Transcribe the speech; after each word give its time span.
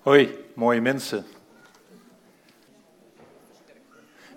Hoi, 0.00 0.38
mooie 0.54 0.80
mensen. 0.80 1.24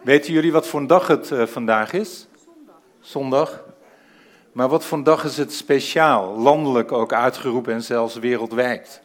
Weten 0.01 0.33
jullie 0.33 0.51
wat 0.51 0.67
voor 0.67 0.79
een 0.79 0.87
dag 0.87 1.07
het 1.07 1.31
uh, 1.31 1.45
vandaag 1.45 1.93
is? 1.93 2.27
Zondag. 2.35 2.75
Zondag. 2.99 3.63
Maar 4.51 4.69
wat 4.69 4.85
voor 4.85 4.97
een 4.97 5.03
dag 5.03 5.23
is 5.23 5.37
het 5.37 5.53
speciaal, 5.53 6.37
landelijk 6.37 6.91
ook 6.91 7.13
uitgeroepen 7.13 7.73
en 7.73 7.83
zelfs 7.83 8.15
wereldwijd? 8.15 9.01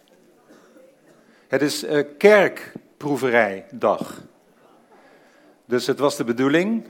Het 1.48 1.62
is 1.62 1.84
uh, 1.84 2.04
kerkproeverijdag. 2.18 4.22
Dus 5.64 5.86
het 5.86 5.98
was 5.98 6.16
de 6.16 6.24
bedoeling 6.24 6.86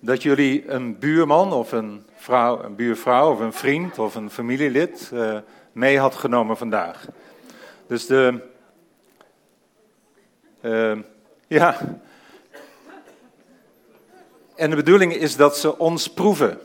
dat 0.00 0.22
jullie 0.22 0.70
een 0.70 0.98
buurman 0.98 1.52
of 1.52 1.72
een, 1.72 2.06
vrouw, 2.14 2.62
een 2.62 2.74
buurvrouw 2.74 3.32
of 3.32 3.40
een 3.40 3.52
vriend 3.52 3.98
of 3.98 4.14
een 4.14 4.30
familielid 4.30 5.10
uh, 5.14 5.38
mee 5.72 5.98
had 5.98 6.14
genomen 6.14 6.56
vandaag. 6.56 7.06
Dus 7.88 8.06
de. 8.06 8.40
Uh, 10.62 10.98
ja. 11.46 11.78
En 14.56 14.70
de 14.70 14.76
bedoeling 14.76 15.14
is 15.14 15.36
dat 15.36 15.56
ze 15.56 15.78
ons 15.78 16.08
proeven. 16.08 16.58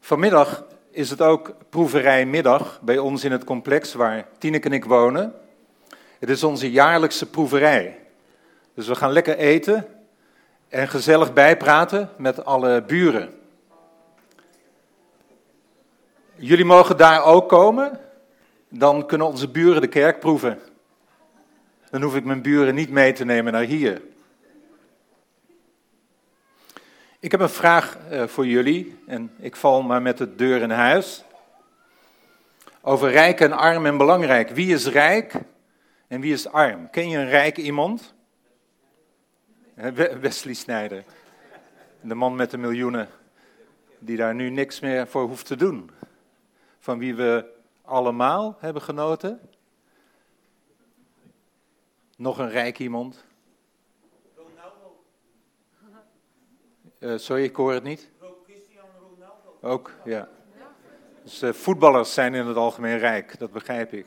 Vanmiddag 0.00 0.64
is 0.90 1.10
het 1.10 1.20
ook 1.20 1.54
proeverijmiddag 1.68 2.80
bij 2.82 2.98
ons 2.98 3.24
in 3.24 3.32
het 3.32 3.44
complex 3.44 3.94
waar 3.94 4.28
Tineke 4.38 4.66
en 4.66 4.74
ik 4.74 4.84
wonen. 4.84 5.34
Het 6.18 6.28
is 6.28 6.44
onze 6.44 6.70
jaarlijkse 6.70 7.30
proeverij. 7.30 7.98
Dus 8.74 8.86
we 8.86 8.94
gaan 8.94 9.12
lekker 9.12 9.36
eten 9.36 9.86
en 10.68 10.88
gezellig 10.88 11.32
bijpraten 11.32 12.10
met 12.16 12.44
alle 12.44 12.82
buren. 12.82 13.34
Jullie 16.34 16.64
mogen 16.64 16.96
daar 16.96 17.24
ook 17.24 17.48
komen 17.48 18.00
dan 18.78 19.06
kunnen 19.06 19.26
onze 19.26 19.48
buren 19.48 19.80
de 19.80 19.88
kerk 19.88 20.20
proeven. 20.20 20.58
Dan 21.90 22.02
hoef 22.02 22.16
ik 22.16 22.24
mijn 22.24 22.42
buren 22.42 22.74
niet 22.74 22.90
mee 22.90 23.12
te 23.12 23.24
nemen 23.24 23.52
naar 23.52 23.62
hier. 23.62 24.02
Ik 27.18 27.30
heb 27.30 27.40
een 27.40 27.48
vraag 27.48 27.98
eh, 28.10 28.26
voor 28.26 28.46
jullie 28.46 28.98
en 29.06 29.32
ik 29.38 29.56
val 29.56 29.82
maar 29.82 30.02
met 30.02 30.18
de 30.18 30.34
deur 30.34 30.62
in 30.62 30.70
huis. 30.70 31.24
Over 32.80 33.10
rijk 33.10 33.40
en 33.40 33.52
arm 33.52 33.86
en 33.86 33.96
belangrijk. 33.96 34.50
Wie 34.50 34.74
is 34.74 34.86
rijk 34.86 35.34
en 36.08 36.20
wie 36.20 36.32
is 36.32 36.48
arm? 36.48 36.90
Ken 36.90 37.08
je 37.08 37.18
een 37.18 37.28
rijk 37.28 37.56
iemand? 37.56 38.14
Wesley 40.20 40.54
Snijder. 40.54 41.04
De 42.00 42.14
man 42.14 42.36
met 42.36 42.50
de 42.50 42.58
miljoenen, 42.58 43.08
die 43.98 44.16
daar 44.16 44.34
nu 44.34 44.50
niks 44.50 44.80
meer 44.80 45.06
voor 45.06 45.22
hoeft 45.22 45.46
te 45.46 45.56
doen. 45.56 45.90
Van 46.78 46.98
wie 46.98 47.14
we 47.14 47.54
allemaal 47.86 48.56
hebben 48.60 48.82
genoten? 48.82 49.40
Nog 52.16 52.38
een 52.38 52.50
rijk 52.50 52.78
iemand? 52.78 53.24
Ronaldo. 54.36 55.02
Uh, 56.98 57.18
sorry, 57.18 57.42
ik 57.44 57.56
hoor 57.56 57.72
het 57.72 57.82
niet. 57.82 58.10
Cristiano 58.44 58.88
Ronaldo. 59.10 59.58
Ook, 59.60 59.92
ja. 60.04 60.28
Dus 61.22 61.42
uh, 61.42 61.52
voetballers 61.52 62.14
zijn 62.14 62.34
in 62.34 62.46
het 62.46 62.56
algemeen 62.56 62.98
rijk, 62.98 63.38
dat 63.38 63.52
begrijp 63.52 63.92
ik. 63.92 64.06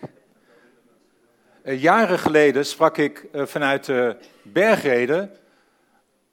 Uh, 1.63 1.81
jaren 1.81 2.19
geleden 2.19 2.65
sprak 2.65 2.97
ik 2.97 3.27
vanuit 3.33 3.85
de 3.85 4.17
bergreden 4.43 5.37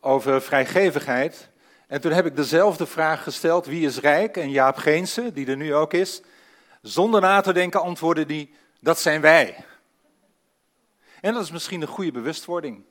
over 0.00 0.42
vrijgevigheid. 0.42 1.50
En 1.86 2.00
toen 2.00 2.12
heb 2.12 2.26
ik 2.26 2.36
dezelfde 2.36 2.86
vraag 2.86 3.22
gesteld: 3.22 3.66
wie 3.66 3.86
is 3.86 4.00
rijk? 4.00 4.36
En 4.36 4.50
Jaap 4.50 4.76
Geense, 4.76 5.32
die 5.32 5.46
er 5.46 5.56
nu 5.56 5.74
ook 5.74 5.92
is, 5.92 6.22
zonder 6.86 7.20
na 7.20 7.40
te 7.40 7.52
denken 7.52 7.80
antwoorden 7.80 8.28
die, 8.28 8.54
dat 8.80 8.98
zijn 8.98 9.20
wij. 9.20 9.64
En 11.20 11.32
dat 11.32 11.42
is 11.42 11.50
misschien 11.50 11.82
een 11.82 11.88
goede 11.88 12.12
bewustwording. 12.12 12.84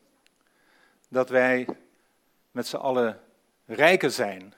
Dat 1.10 1.30
wij 1.30 1.68
met 2.52 2.68
z'n 2.68 2.76
allen 2.76 3.22
rijken 3.66 4.12
zijn. 4.12 4.54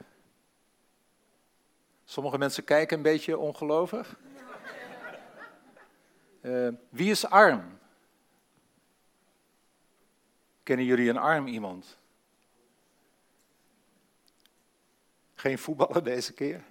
Sommige 2.05 2.37
mensen 2.37 2.63
kijken 2.63 2.97
een 2.97 3.03
beetje 3.03 3.37
ongelovig. 3.37 4.19
Uh, 6.41 6.67
wie 6.89 7.11
is 7.11 7.25
arm? 7.25 7.79
Kennen 10.63 10.85
jullie 10.85 11.09
een 11.09 11.17
arm 11.17 11.47
iemand? 11.47 11.97
Geen 15.35 15.57
voetballer 15.57 16.03
deze 16.03 16.33
keer? 16.33 16.63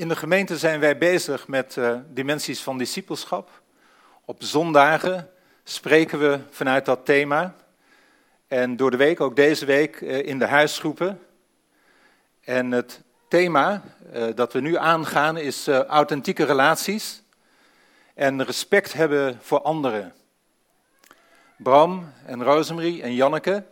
In 0.00 0.08
de 0.08 0.16
gemeente 0.16 0.58
zijn 0.58 0.80
wij 0.80 0.98
bezig 0.98 1.48
met 1.48 1.76
uh, 1.76 1.96
dimensies 2.08 2.62
van 2.62 2.78
discipelschap. 2.78 3.50
Op 4.24 4.42
zondagen 4.42 5.30
spreken 5.64 6.18
we 6.18 6.40
vanuit 6.50 6.84
dat 6.84 7.04
thema. 7.04 7.54
En 8.48 8.76
door 8.76 8.90
de 8.90 8.96
week, 8.96 9.20
ook 9.20 9.36
deze 9.36 9.64
week, 9.64 10.00
uh, 10.00 10.26
in 10.26 10.38
de 10.38 10.46
huisgroepen. 10.46 11.20
En 12.40 12.70
het 12.70 13.02
thema 13.28 13.82
uh, 14.14 14.26
dat 14.34 14.52
we 14.52 14.60
nu 14.60 14.76
aangaan 14.76 15.36
is 15.36 15.68
authentieke 15.68 16.44
relaties. 16.44 17.22
En 18.14 18.44
respect 18.44 18.92
hebben 18.92 19.38
voor 19.40 19.62
anderen. 19.62 20.14
Bram 21.56 22.12
en 22.26 22.42
Rosemarie 22.42 23.02
en 23.02 23.14
Janneke 23.14 23.64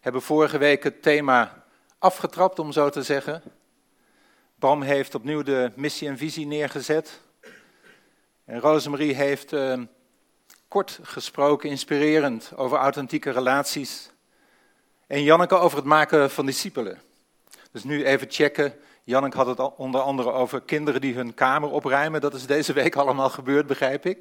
hebben 0.00 0.22
vorige 0.22 0.58
week 0.58 0.82
het 0.82 1.02
thema 1.02 1.64
afgetrapt, 1.98 2.58
om 2.58 2.72
zo 2.72 2.90
te 2.90 3.02
zeggen. 3.02 3.42
Bram 4.58 4.82
heeft 4.82 5.14
opnieuw 5.14 5.42
de 5.42 5.72
missie 5.74 6.08
en 6.08 6.16
visie 6.16 6.46
neergezet. 6.46 7.20
En 8.44 8.60
Rosemarie 8.60 9.14
heeft 9.14 9.52
uh, 9.52 9.80
kort 10.68 10.98
gesproken, 11.02 11.70
inspirerend, 11.70 12.52
over 12.54 12.78
authentieke 12.78 13.30
relaties. 13.30 14.10
En 15.06 15.22
Janneke 15.22 15.54
over 15.54 15.76
het 15.76 15.86
maken 15.86 16.30
van 16.30 16.46
discipelen. 16.46 17.00
Dus 17.70 17.84
nu 17.84 18.04
even 18.04 18.26
checken. 18.30 18.74
Janneke 19.04 19.36
had 19.36 19.46
het 19.46 19.76
onder 19.76 20.00
andere 20.00 20.32
over 20.32 20.60
kinderen 20.60 21.00
die 21.00 21.14
hun 21.14 21.34
kamer 21.34 21.70
opruimen. 21.70 22.20
Dat 22.20 22.34
is 22.34 22.46
deze 22.46 22.72
week 22.72 22.96
allemaal 23.02 23.30
gebeurd, 23.30 23.66
begrijp 23.66 24.06
ik. 24.06 24.18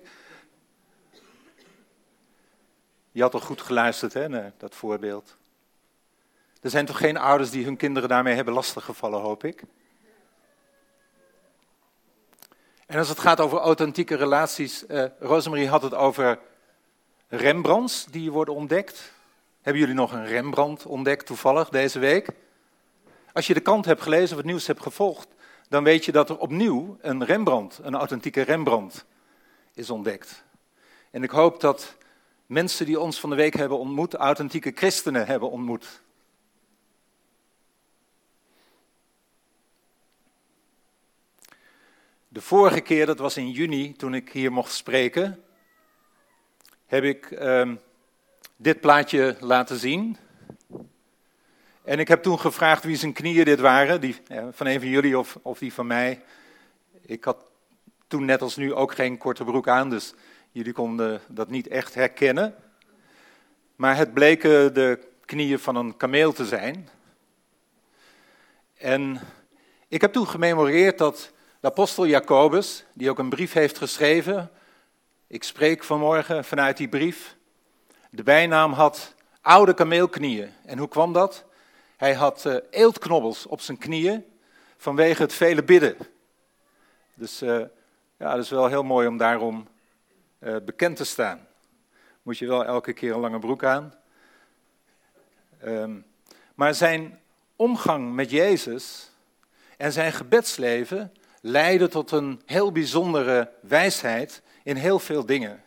Je 3.11 3.21
had 3.21 3.31
toch 3.31 3.45
goed 3.45 3.61
geluisterd, 3.61 4.13
hè, 4.13 4.51
dat 4.57 4.75
voorbeeld. 4.75 5.37
Er 6.61 6.69
zijn 6.69 6.85
toch 6.85 6.97
geen 6.97 7.17
ouders 7.17 7.49
die 7.49 7.63
hun 7.63 7.77
kinderen 7.77 8.09
daarmee 8.09 8.35
hebben 8.35 8.53
lastiggevallen, 8.53 9.21
hoop 9.21 9.43
ik? 9.43 9.63
En 12.95 13.01
als 13.01 13.09
het 13.09 13.19
gaat 13.19 13.39
over 13.39 13.57
authentieke 13.57 14.15
relaties, 14.15 14.83
uh, 14.87 15.05
Rosemarie 15.19 15.67
had 15.67 15.81
het 15.81 15.93
over 15.93 16.39
Rembrandts 17.27 18.05
die 18.05 18.31
worden 18.31 18.53
ontdekt. 18.53 19.13
Hebben 19.61 19.81
jullie 19.81 19.95
nog 19.95 20.11
een 20.11 20.25
Rembrandt 20.25 20.85
ontdekt 20.85 21.25
toevallig 21.25 21.69
deze 21.69 21.99
week? 21.99 22.27
Als 23.33 23.47
je 23.47 23.53
de 23.53 23.59
kant 23.59 23.85
hebt 23.85 24.01
gelezen 24.01 24.29
of 24.29 24.37
het 24.37 24.45
nieuws 24.45 24.67
hebt 24.67 24.81
gevolgd, 24.81 25.27
dan 25.69 25.83
weet 25.83 26.05
je 26.05 26.11
dat 26.11 26.29
er 26.29 26.37
opnieuw 26.37 26.97
een 27.01 27.25
Rembrandt, 27.25 27.79
een 27.83 27.95
authentieke 27.95 28.41
Rembrandt, 28.41 29.05
is 29.73 29.89
ontdekt. 29.89 30.43
En 31.11 31.23
ik 31.23 31.31
hoop 31.31 31.61
dat 31.61 31.95
mensen 32.45 32.85
die 32.85 32.99
ons 32.99 33.19
van 33.19 33.29
de 33.29 33.35
week 33.35 33.55
hebben 33.55 33.79
ontmoet, 33.79 34.13
authentieke 34.13 34.71
christenen 34.75 35.25
hebben 35.25 35.51
ontmoet. 35.51 36.01
De 42.35 42.41
vorige 42.41 42.81
keer, 42.81 43.05
dat 43.05 43.19
was 43.19 43.37
in 43.37 43.51
juni, 43.51 43.93
toen 43.93 44.13
ik 44.13 44.29
hier 44.31 44.51
mocht 44.51 44.71
spreken, 44.71 45.43
heb 46.85 47.03
ik 47.03 47.31
um, 47.31 47.79
dit 48.55 48.79
plaatje 48.79 49.35
laten 49.39 49.77
zien. 49.77 50.17
En 51.83 51.99
ik 51.99 52.07
heb 52.07 52.23
toen 52.23 52.39
gevraagd 52.39 52.83
wie 52.83 52.95
zijn 52.95 53.13
knieën 53.13 53.45
dit 53.45 53.59
waren, 53.59 54.01
die, 54.01 54.15
van 54.51 54.67
een 54.67 54.79
van 54.79 54.89
jullie 54.89 55.19
of, 55.19 55.37
of 55.41 55.59
die 55.59 55.73
van 55.73 55.87
mij. 55.87 56.23
Ik 57.01 57.23
had 57.23 57.37
toen 58.07 58.25
net 58.25 58.41
als 58.41 58.55
nu 58.55 58.73
ook 58.73 58.95
geen 58.95 59.17
korte 59.17 59.43
broek 59.43 59.67
aan, 59.67 59.89
dus 59.89 60.13
jullie 60.51 60.73
konden 60.73 61.21
dat 61.27 61.49
niet 61.49 61.67
echt 61.67 61.93
herkennen. 61.93 62.55
Maar 63.75 63.97
het 63.97 64.13
bleken 64.13 64.73
de 64.73 64.99
knieën 65.25 65.59
van 65.59 65.75
een 65.75 65.97
kameel 65.97 66.33
te 66.33 66.45
zijn. 66.45 66.89
En 68.77 69.19
ik 69.87 70.01
heb 70.01 70.13
toen 70.13 70.27
gememoreerd 70.27 70.97
dat 70.97 71.33
apostel 71.65 72.05
Jacobus, 72.05 72.85
die 72.93 73.09
ook 73.09 73.19
een 73.19 73.29
brief 73.29 73.53
heeft 73.53 73.77
geschreven, 73.77 74.51
ik 75.27 75.43
spreek 75.43 75.83
vanmorgen 75.83 76.45
vanuit 76.45 76.77
die 76.77 76.89
brief, 76.89 77.35
de 78.09 78.23
bijnaam 78.23 78.73
had 78.73 79.13
oude 79.41 79.73
kameelknieën. 79.73 80.53
En 80.65 80.77
hoe 80.77 80.87
kwam 80.87 81.13
dat? 81.13 81.45
Hij 81.97 82.13
had 82.13 82.45
uh, 82.45 82.55
eeltknobbels 82.69 83.45
op 83.45 83.61
zijn 83.61 83.77
knieën 83.77 84.25
vanwege 84.77 85.21
het 85.21 85.33
vele 85.33 85.63
bidden. 85.63 85.97
Dus 87.13 87.41
uh, 87.41 87.49
ja, 88.17 88.35
dat 88.35 88.43
is 88.43 88.49
wel 88.49 88.67
heel 88.67 88.83
mooi 88.83 89.07
om 89.07 89.17
daarom 89.17 89.67
uh, 90.39 90.55
bekend 90.65 90.97
te 90.97 91.05
staan. 91.05 91.47
Moet 92.21 92.37
je 92.37 92.47
wel 92.47 92.65
elke 92.65 92.93
keer 92.93 93.13
een 93.13 93.19
lange 93.19 93.39
broek 93.39 93.63
aan. 93.63 93.93
Um, 95.65 96.05
maar 96.55 96.73
zijn 96.73 97.19
omgang 97.55 98.13
met 98.13 98.31
Jezus 98.31 99.09
En 99.77 99.91
zijn 99.91 100.11
gebedsleven 100.11 101.13
leidde 101.47 101.87
tot 101.87 102.11
een 102.11 102.41
heel 102.45 102.71
bijzondere 102.71 103.51
wijsheid 103.61 104.41
in 104.63 104.75
heel 104.75 104.99
veel 104.99 105.25
dingen. 105.25 105.63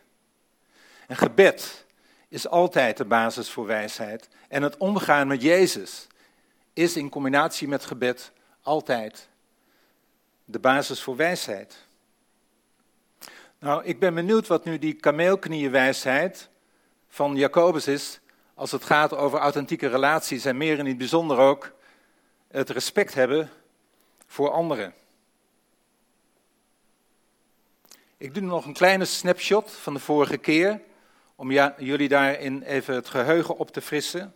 En 1.07 1.15
gebed 1.15 1.85
is 2.27 2.47
altijd 2.47 2.97
de 2.97 3.05
basis 3.05 3.49
voor 3.49 3.65
wijsheid. 3.65 4.29
En 4.47 4.63
het 4.63 4.77
omgaan 4.77 5.27
met 5.27 5.41
Jezus 5.41 6.07
is 6.73 6.97
in 6.97 7.09
combinatie 7.09 7.67
met 7.67 7.85
gebed 7.85 8.31
altijd 8.61 9.29
de 10.45 10.59
basis 10.59 11.01
voor 11.01 11.15
wijsheid. 11.15 11.77
Nou, 13.59 13.83
ik 13.83 13.99
ben 13.99 14.13
benieuwd 14.13 14.47
wat 14.47 14.65
nu 14.65 14.79
die 14.79 14.93
kameelknieënwijsheid 14.93 16.49
van 17.09 17.35
Jacobus 17.35 17.87
is 17.87 18.19
als 18.53 18.71
het 18.71 18.83
gaat 18.83 19.15
over 19.15 19.39
authentieke 19.39 19.87
relaties 19.87 20.45
en 20.45 20.57
meer 20.57 20.77
in 20.77 20.85
het 20.85 20.97
bijzonder 20.97 21.37
ook 21.37 21.71
het 22.47 22.69
respect 22.69 23.13
hebben 23.13 23.49
voor 24.27 24.51
anderen. 24.51 24.93
Ik 28.21 28.33
doe 28.33 28.43
nog 28.43 28.65
een 28.65 28.73
kleine 28.73 29.05
snapshot 29.05 29.71
van 29.71 29.93
de 29.93 29.99
vorige 29.99 30.37
keer, 30.37 30.81
om 31.35 31.51
jullie 31.77 32.07
daarin 32.07 32.61
even 32.63 32.95
het 32.95 33.09
geheugen 33.09 33.57
op 33.57 33.71
te 33.71 33.81
frissen. 33.81 34.33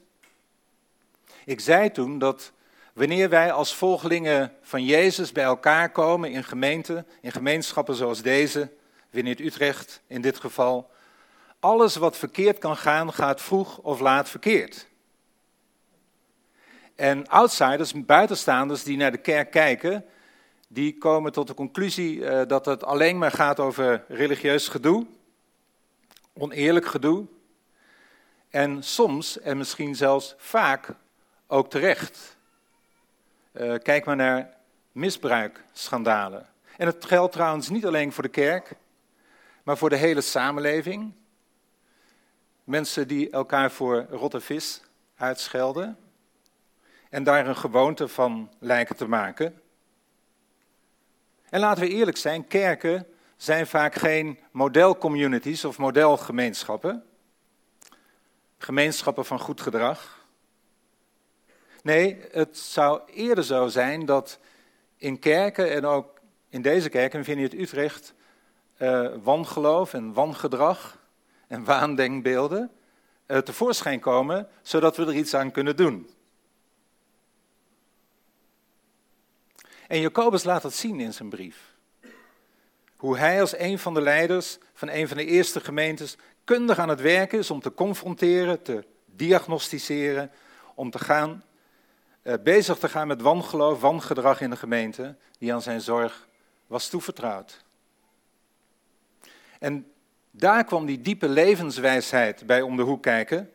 Ik 1.45 1.59
zei 1.59 1.91
toen 1.91 2.19
dat 2.19 2.51
wanneer 2.93 3.29
wij 3.29 3.51
als 3.51 3.75
volgelingen 3.75 4.53
van 4.61 4.85
Jezus 4.85 5.31
bij 5.31 5.43
elkaar 5.43 5.91
komen 5.91 6.31
in 6.31 6.43
gemeenten, 6.43 7.07
in 7.21 7.31
gemeenschappen 7.31 7.95
zoals 7.95 8.21
deze, 8.21 8.71
Winnet 9.09 9.39
Utrecht 9.39 10.01
in 10.07 10.21
dit 10.21 10.39
geval, 10.39 10.91
alles 11.59 11.95
wat 11.95 12.17
verkeerd 12.17 12.57
kan 12.57 12.77
gaan, 12.77 13.13
gaat 13.13 13.41
vroeg 13.41 13.77
of 13.77 13.99
laat 13.99 14.29
verkeerd. 14.29 14.87
En 16.95 17.27
outsiders, 17.27 18.05
buitenstaanders 18.05 18.83
die 18.83 18.97
naar 18.97 19.11
de 19.11 19.17
kerk 19.17 19.51
kijken, 19.51 20.05
die 20.73 20.97
komen 20.97 21.31
tot 21.31 21.47
de 21.47 21.53
conclusie 21.53 22.25
eh, 22.25 22.47
dat 22.47 22.65
het 22.65 22.83
alleen 22.83 23.17
maar 23.17 23.31
gaat 23.31 23.59
over 23.59 24.05
religieus 24.07 24.67
gedoe, 24.67 25.05
oneerlijk 26.33 26.85
gedoe. 26.85 27.25
En 28.49 28.83
soms, 28.83 29.39
en 29.39 29.57
misschien 29.57 29.95
zelfs 29.95 30.35
vaak, 30.37 30.89
ook 31.47 31.69
terecht. 31.69 32.37
Uh, 33.53 33.75
kijk 33.77 34.05
maar 34.05 34.15
naar 34.15 34.53
misbruikschandalen. 34.91 36.49
En 36.77 36.87
het 36.87 37.05
geldt 37.05 37.33
trouwens 37.33 37.69
niet 37.69 37.85
alleen 37.85 38.11
voor 38.11 38.23
de 38.23 38.29
kerk, 38.29 38.75
maar 39.63 39.77
voor 39.77 39.89
de 39.89 39.95
hele 39.95 40.21
samenleving. 40.21 41.13
Mensen 42.63 43.07
die 43.07 43.29
elkaar 43.29 43.71
voor 43.71 44.05
rotte 44.09 44.41
vis 44.41 44.81
uitschelden 45.15 45.97
en 47.09 47.23
daar 47.23 47.47
een 47.47 47.55
gewoonte 47.55 48.07
van 48.07 48.51
lijken 48.59 48.95
te 48.95 49.07
maken. 49.07 49.61
En 51.53 51.59
laten 51.59 51.83
we 51.83 51.89
eerlijk 51.89 52.17
zijn, 52.17 52.47
kerken 52.47 53.07
zijn 53.37 53.67
vaak 53.67 53.95
geen 53.95 54.39
modelcommunities 54.51 55.65
of 55.65 55.77
modelgemeenschappen. 55.77 57.03
Gemeenschappen 58.57 59.25
van 59.25 59.39
goed 59.39 59.61
gedrag. 59.61 60.27
Nee, 61.83 62.19
het 62.31 62.57
zou 62.57 63.01
eerder 63.05 63.43
zo 63.43 63.67
zijn 63.67 64.05
dat 64.05 64.39
in 64.97 65.19
kerken 65.19 65.71
en 65.71 65.85
ook 65.85 66.19
in 66.49 66.61
deze 66.61 66.89
kerk, 66.89 67.13
in 67.13 67.23
Vineyard 67.23 67.53
Utrecht, 67.53 68.13
uh, 68.77 69.09
wangeloof 69.23 69.93
en 69.93 70.13
wangedrag 70.13 70.97
en 71.47 71.63
waandenkbeelden 71.73 72.71
uh, 73.27 73.37
tevoorschijn 73.37 73.99
komen, 73.99 74.47
zodat 74.61 74.97
we 74.97 75.05
er 75.05 75.15
iets 75.15 75.33
aan 75.33 75.51
kunnen 75.51 75.75
doen. 75.75 76.09
En 79.93 79.99
Jacobus 79.99 80.43
laat 80.43 80.61
dat 80.61 80.73
zien 80.73 80.99
in 80.99 81.13
zijn 81.13 81.29
brief. 81.29 81.73
Hoe 82.97 83.17
hij 83.17 83.41
als 83.41 83.57
een 83.57 83.79
van 83.79 83.93
de 83.93 84.01
leiders 84.01 84.57
van 84.73 84.89
een 84.89 85.07
van 85.07 85.17
de 85.17 85.25
eerste 85.25 85.59
gemeentes 85.59 86.17
kundig 86.43 86.77
aan 86.77 86.89
het 86.89 87.01
werken 87.01 87.39
is 87.39 87.51
om 87.51 87.59
te 87.59 87.73
confronteren, 87.73 88.61
te 88.61 88.85
diagnosticeren, 89.05 90.31
om 90.75 90.89
te 90.89 90.99
gaan, 90.99 91.43
uh, 92.23 92.33
bezig 92.43 92.77
te 92.77 92.89
gaan 92.89 93.07
met 93.07 93.21
wangeloof, 93.21 93.81
wangedrag 93.81 94.41
in 94.41 94.49
de 94.49 94.55
gemeente 94.55 95.15
die 95.37 95.53
aan 95.53 95.61
zijn 95.61 95.81
zorg 95.81 96.27
was 96.67 96.89
toevertrouwd. 96.89 97.63
En 99.59 99.91
daar 100.31 100.63
kwam 100.63 100.85
die 100.85 101.01
diepe 101.01 101.29
levenswijsheid 101.29 102.45
bij 102.45 102.61
om 102.61 102.75
de 102.75 102.83
hoek 102.83 103.01
kijken. 103.01 103.51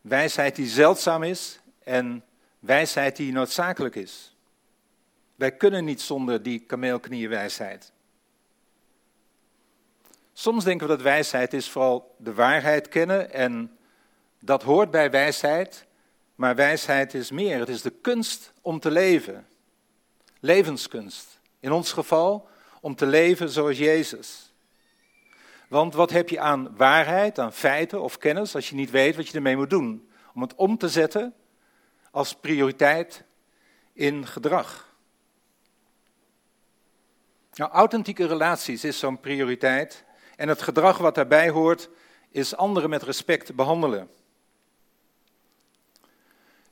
Wijsheid 0.00 0.56
die 0.56 0.68
zeldzaam 0.68 1.22
is 1.22 1.60
en 1.84 2.24
wijsheid 2.58 3.16
die 3.16 3.32
noodzakelijk 3.32 3.94
is. 3.94 4.34
Wij 5.40 5.52
kunnen 5.52 5.84
niet 5.84 6.00
zonder 6.00 6.42
die 6.42 6.58
kameelknieënwijsheid. 6.58 7.92
Soms 10.32 10.64
denken 10.64 10.86
we 10.86 10.92
dat 10.92 11.02
wijsheid 11.02 11.52
is 11.52 11.70
vooral 11.70 12.14
de 12.18 12.34
waarheid 12.34 12.88
kennen 12.88 13.32
en 13.32 13.76
dat 14.40 14.62
hoort 14.62 14.90
bij 14.90 15.10
wijsheid, 15.10 15.86
maar 16.34 16.54
wijsheid 16.54 17.14
is 17.14 17.30
meer. 17.30 17.58
Het 17.58 17.68
is 17.68 17.82
de 17.82 17.90
kunst 17.90 18.52
om 18.60 18.80
te 18.80 18.90
leven. 18.90 19.46
Levenskunst. 20.40 21.40
In 21.60 21.72
ons 21.72 21.92
geval 21.92 22.48
om 22.80 22.94
te 22.94 23.06
leven 23.06 23.48
zoals 23.50 23.78
Jezus. 23.78 24.52
Want 25.68 25.94
wat 25.94 26.10
heb 26.10 26.28
je 26.28 26.40
aan 26.40 26.76
waarheid, 26.76 27.38
aan 27.38 27.52
feiten 27.52 28.02
of 28.02 28.18
kennis 28.18 28.54
als 28.54 28.68
je 28.68 28.74
niet 28.74 28.90
weet 28.90 29.16
wat 29.16 29.28
je 29.28 29.34
ermee 29.34 29.56
moet 29.56 29.70
doen? 29.70 30.10
Om 30.34 30.40
het 30.40 30.54
om 30.54 30.78
te 30.78 30.88
zetten 30.88 31.34
als 32.10 32.34
prioriteit 32.34 33.24
in 33.92 34.26
gedrag. 34.26 34.88
Nou, 37.54 37.70
authentieke 37.70 38.26
relaties 38.26 38.84
is 38.84 38.98
zo'n 38.98 39.20
prioriteit. 39.20 40.04
En 40.36 40.48
het 40.48 40.62
gedrag 40.62 40.98
wat 40.98 41.14
daarbij 41.14 41.50
hoort, 41.50 41.88
is 42.30 42.56
anderen 42.56 42.90
met 42.90 43.02
respect 43.02 43.54
behandelen. 43.54 44.10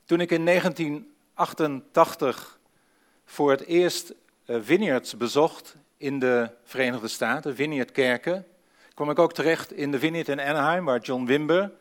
Toen 0.05 0.21
ik 0.21 0.31
in 0.31 0.45
1988 0.45 2.59
voor 3.25 3.51
het 3.51 3.65
eerst 3.65 4.13
eh, 4.45 4.57
vineyards 4.61 5.17
bezocht 5.17 5.75
in 5.97 6.19
de 6.19 6.49
Verenigde 6.63 7.07
Staten, 7.07 7.55
vineyardkerken, 7.55 8.47
kwam 8.93 9.09
ik 9.09 9.19
ook 9.19 9.33
terecht 9.33 9.71
in 9.71 9.91
de 9.91 9.99
Vineyard 9.99 10.29
in 10.29 10.39
Anaheim, 10.39 10.85
waar 10.85 10.99
John 10.99 11.25
Wimber, 11.25 11.71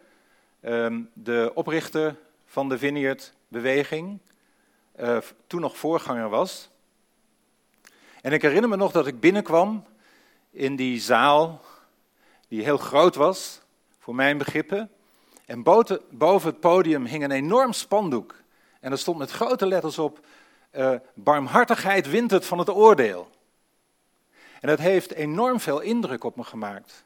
ehm, 0.60 1.00
de 1.12 1.50
oprichter 1.54 2.16
van 2.46 2.68
de 2.68 2.78
Vineyard-beweging, 2.78 4.18
eh, 4.92 5.18
toen 5.46 5.60
nog 5.60 5.76
voorganger 5.76 6.28
was. 6.28 6.70
En 8.28 8.34
ik 8.34 8.42
herinner 8.42 8.68
me 8.68 8.76
nog 8.76 8.92
dat 8.92 9.06
ik 9.06 9.20
binnenkwam 9.20 9.84
in 10.50 10.76
die 10.76 11.00
zaal, 11.00 11.60
die 12.48 12.62
heel 12.62 12.76
groot 12.76 13.14
was, 13.14 13.60
voor 13.98 14.14
mijn 14.14 14.38
begrippen. 14.38 14.90
En 15.46 15.62
boven 16.10 16.50
het 16.50 16.60
podium 16.60 17.04
hing 17.04 17.24
een 17.24 17.30
enorm 17.30 17.72
spandoek. 17.72 18.34
En 18.80 18.92
er 18.92 18.98
stond 18.98 19.18
met 19.18 19.30
grote 19.30 19.66
letters 19.66 19.98
op: 19.98 20.26
uh, 20.72 20.94
Barmhartigheid 21.14 22.10
wint 22.10 22.30
het 22.30 22.46
van 22.46 22.58
het 22.58 22.70
oordeel. 22.70 23.30
En 24.60 24.68
dat 24.68 24.78
heeft 24.78 25.12
enorm 25.12 25.60
veel 25.60 25.80
indruk 25.80 26.24
op 26.24 26.36
me 26.36 26.44
gemaakt. 26.44 27.04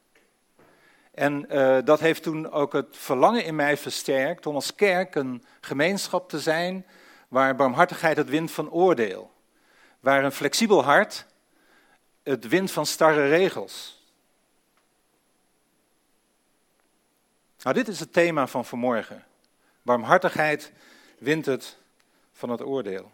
En 1.10 1.46
uh, 1.50 1.78
dat 1.84 2.00
heeft 2.00 2.22
toen 2.22 2.50
ook 2.50 2.72
het 2.72 2.96
verlangen 2.96 3.44
in 3.44 3.54
mij 3.54 3.76
versterkt 3.76 4.46
om 4.46 4.54
als 4.54 4.74
kerk 4.74 5.14
een 5.14 5.44
gemeenschap 5.60 6.28
te 6.28 6.40
zijn 6.40 6.86
waar 7.28 7.56
barmhartigheid 7.56 8.16
het 8.16 8.28
wint 8.28 8.50
van 8.50 8.70
oordeel. 8.70 9.31
Waar 10.02 10.24
een 10.24 10.32
flexibel 10.32 10.84
hart 10.84 11.26
het 12.22 12.48
wint 12.48 12.70
van 12.70 12.86
starre 12.86 13.28
regels. 13.28 14.00
Nou, 17.62 17.74
dit 17.74 17.88
is 17.88 18.00
het 18.00 18.12
thema 18.12 18.46
van 18.46 18.64
vanmorgen. 18.64 19.24
Barmhartigheid 19.82 20.72
wint 21.18 21.46
het 21.46 21.76
van 22.32 22.50
het 22.50 22.62
oordeel. 22.62 23.10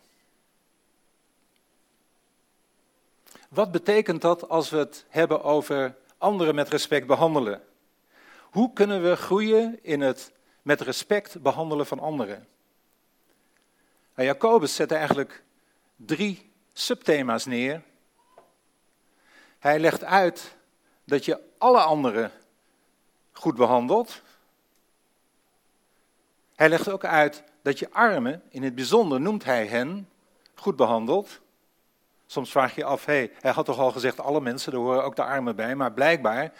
Wat 3.48 3.72
betekent 3.72 4.20
dat 4.22 4.48
als 4.48 4.70
we 4.70 4.76
het 4.76 5.04
hebben 5.08 5.42
over 5.42 5.94
anderen 6.18 6.54
met 6.54 6.68
respect 6.68 7.06
behandelen? 7.06 7.62
Hoe 8.40 8.72
kunnen 8.72 9.02
we 9.02 9.16
groeien 9.16 9.78
in 9.82 10.00
het 10.00 10.32
met 10.62 10.80
respect 10.80 11.42
behandelen 11.42 11.86
van 11.86 11.98
anderen? 11.98 12.46
Nou, 14.14 14.28
Jacobus 14.28 14.74
zet 14.74 14.92
eigenlijk 14.92 15.42
drie 15.96 16.48
subthema's 16.80 17.46
neer. 17.46 17.82
Hij 19.58 19.78
legt 19.78 20.04
uit 20.04 20.56
dat 21.04 21.24
je 21.24 21.40
alle 21.58 21.80
anderen 21.80 22.32
goed 23.32 23.54
behandelt. 23.56 24.22
Hij 26.54 26.68
legt 26.68 26.90
ook 26.90 27.04
uit 27.04 27.42
dat 27.62 27.78
je 27.78 27.90
armen, 27.92 28.42
in 28.48 28.62
het 28.62 28.74
bijzonder 28.74 29.20
noemt 29.20 29.44
hij 29.44 29.66
hen, 29.66 30.08
goed 30.54 30.76
behandelt. 30.76 31.40
Soms 32.26 32.50
vraag 32.50 32.74
je 32.74 32.84
af, 32.84 33.04
hey, 33.04 33.32
hij 33.40 33.50
had 33.50 33.64
toch 33.64 33.78
al 33.78 33.92
gezegd 33.92 34.20
alle 34.20 34.40
mensen, 34.40 34.72
daar 34.72 34.80
horen 34.80 35.04
ook 35.04 35.16
de 35.16 35.24
armen 35.24 35.56
bij, 35.56 35.74
maar 35.74 35.92
blijkbaar 35.92 36.52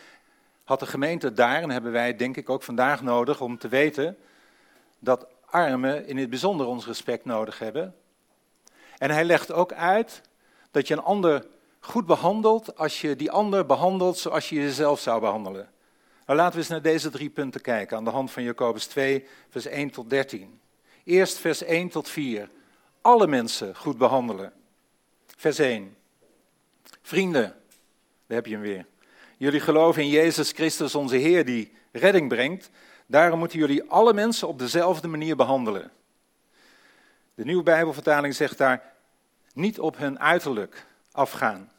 had 0.64 0.80
de 0.80 0.86
gemeente 0.86 1.32
daar, 1.32 1.62
en 1.62 1.70
hebben 1.70 1.92
wij 1.92 2.16
denk 2.16 2.36
ik 2.36 2.50
ook 2.50 2.62
vandaag 2.62 3.02
nodig 3.02 3.40
om 3.40 3.58
te 3.58 3.68
weten 3.68 4.18
dat 4.98 5.26
armen 5.44 6.06
in 6.06 6.16
het 6.16 6.30
bijzonder 6.30 6.66
ons 6.66 6.86
respect 6.86 7.24
nodig 7.24 7.58
hebben. 7.58 7.94
En 8.98 9.10
hij 9.10 9.24
legt 9.24 9.52
ook 9.52 9.72
uit 9.72 10.22
dat 10.70 10.88
je 10.88 10.94
een 10.94 11.02
ander 11.02 11.46
goed 11.80 12.06
behandelt 12.06 12.76
als 12.76 13.00
je 13.00 13.16
die 13.16 13.30
ander 13.30 13.66
behandelt 13.66 14.18
zoals 14.18 14.48
je 14.48 14.54
jezelf 14.54 15.00
zou 15.00 15.20
behandelen. 15.20 15.70
Nou, 16.26 16.38
laten 16.38 16.52
we 16.52 16.58
eens 16.58 16.68
naar 16.68 16.82
deze 16.82 17.10
drie 17.10 17.30
punten 17.30 17.60
kijken 17.60 17.96
aan 17.96 18.04
de 18.04 18.10
hand 18.10 18.30
van 18.30 18.42
Jacobus 18.42 18.86
2, 18.86 19.26
vers 19.48 19.66
1 19.66 19.90
tot 19.90 20.10
13. 20.10 20.60
Eerst 21.04 21.38
vers 21.38 21.62
1 21.62 21.88
tot 21.88 22.08
4. 22.08 22.50
Alle 23.00 23.26
mensen 23.26 23.76
goed 23.76 23.98
behandelen. 23.98 24.52
Vers 25.36 25.58
1. 25.58 25.96
Vrienden, 27.02 27.56
daar 28.26 28.36
heb 28.36 28.46
je 28.46 28.52
hem 28.52 28.60
weer. 28.60 28.86
Jullie 29.36 29.60
geloven 29.60 30.02
in 30.02 30.08
Jezus 30.08 30.52
Christus, 30.52 30.94
onze 30.94 31.16
Heer, 31.16 31.44
die 31.44 31.72
redding 31.92 32.28
brengt. 32.28 32.70
Daarom 33.06 33.38
moeten 33.38 33.58
jullie 33.58 33.90
alle 33.90 34.12
mensen 34.12 34.48
op 34.48 34.58
dezelfde 34.58 35.08
manier 35.08 35.36
behandelen. 35.36 35.90
De 37.38 37.44
nieuwe 37.44 37.62
Bijbelvertaling 37.62 38.34
zegt 38.34 38.58
daar 38.58 38.82
niet 39.52 39.78
op 39.78 39.96
hun 39.96 40.20
uiterlijk 40.20 40.86
afgaan. 41.12 41.72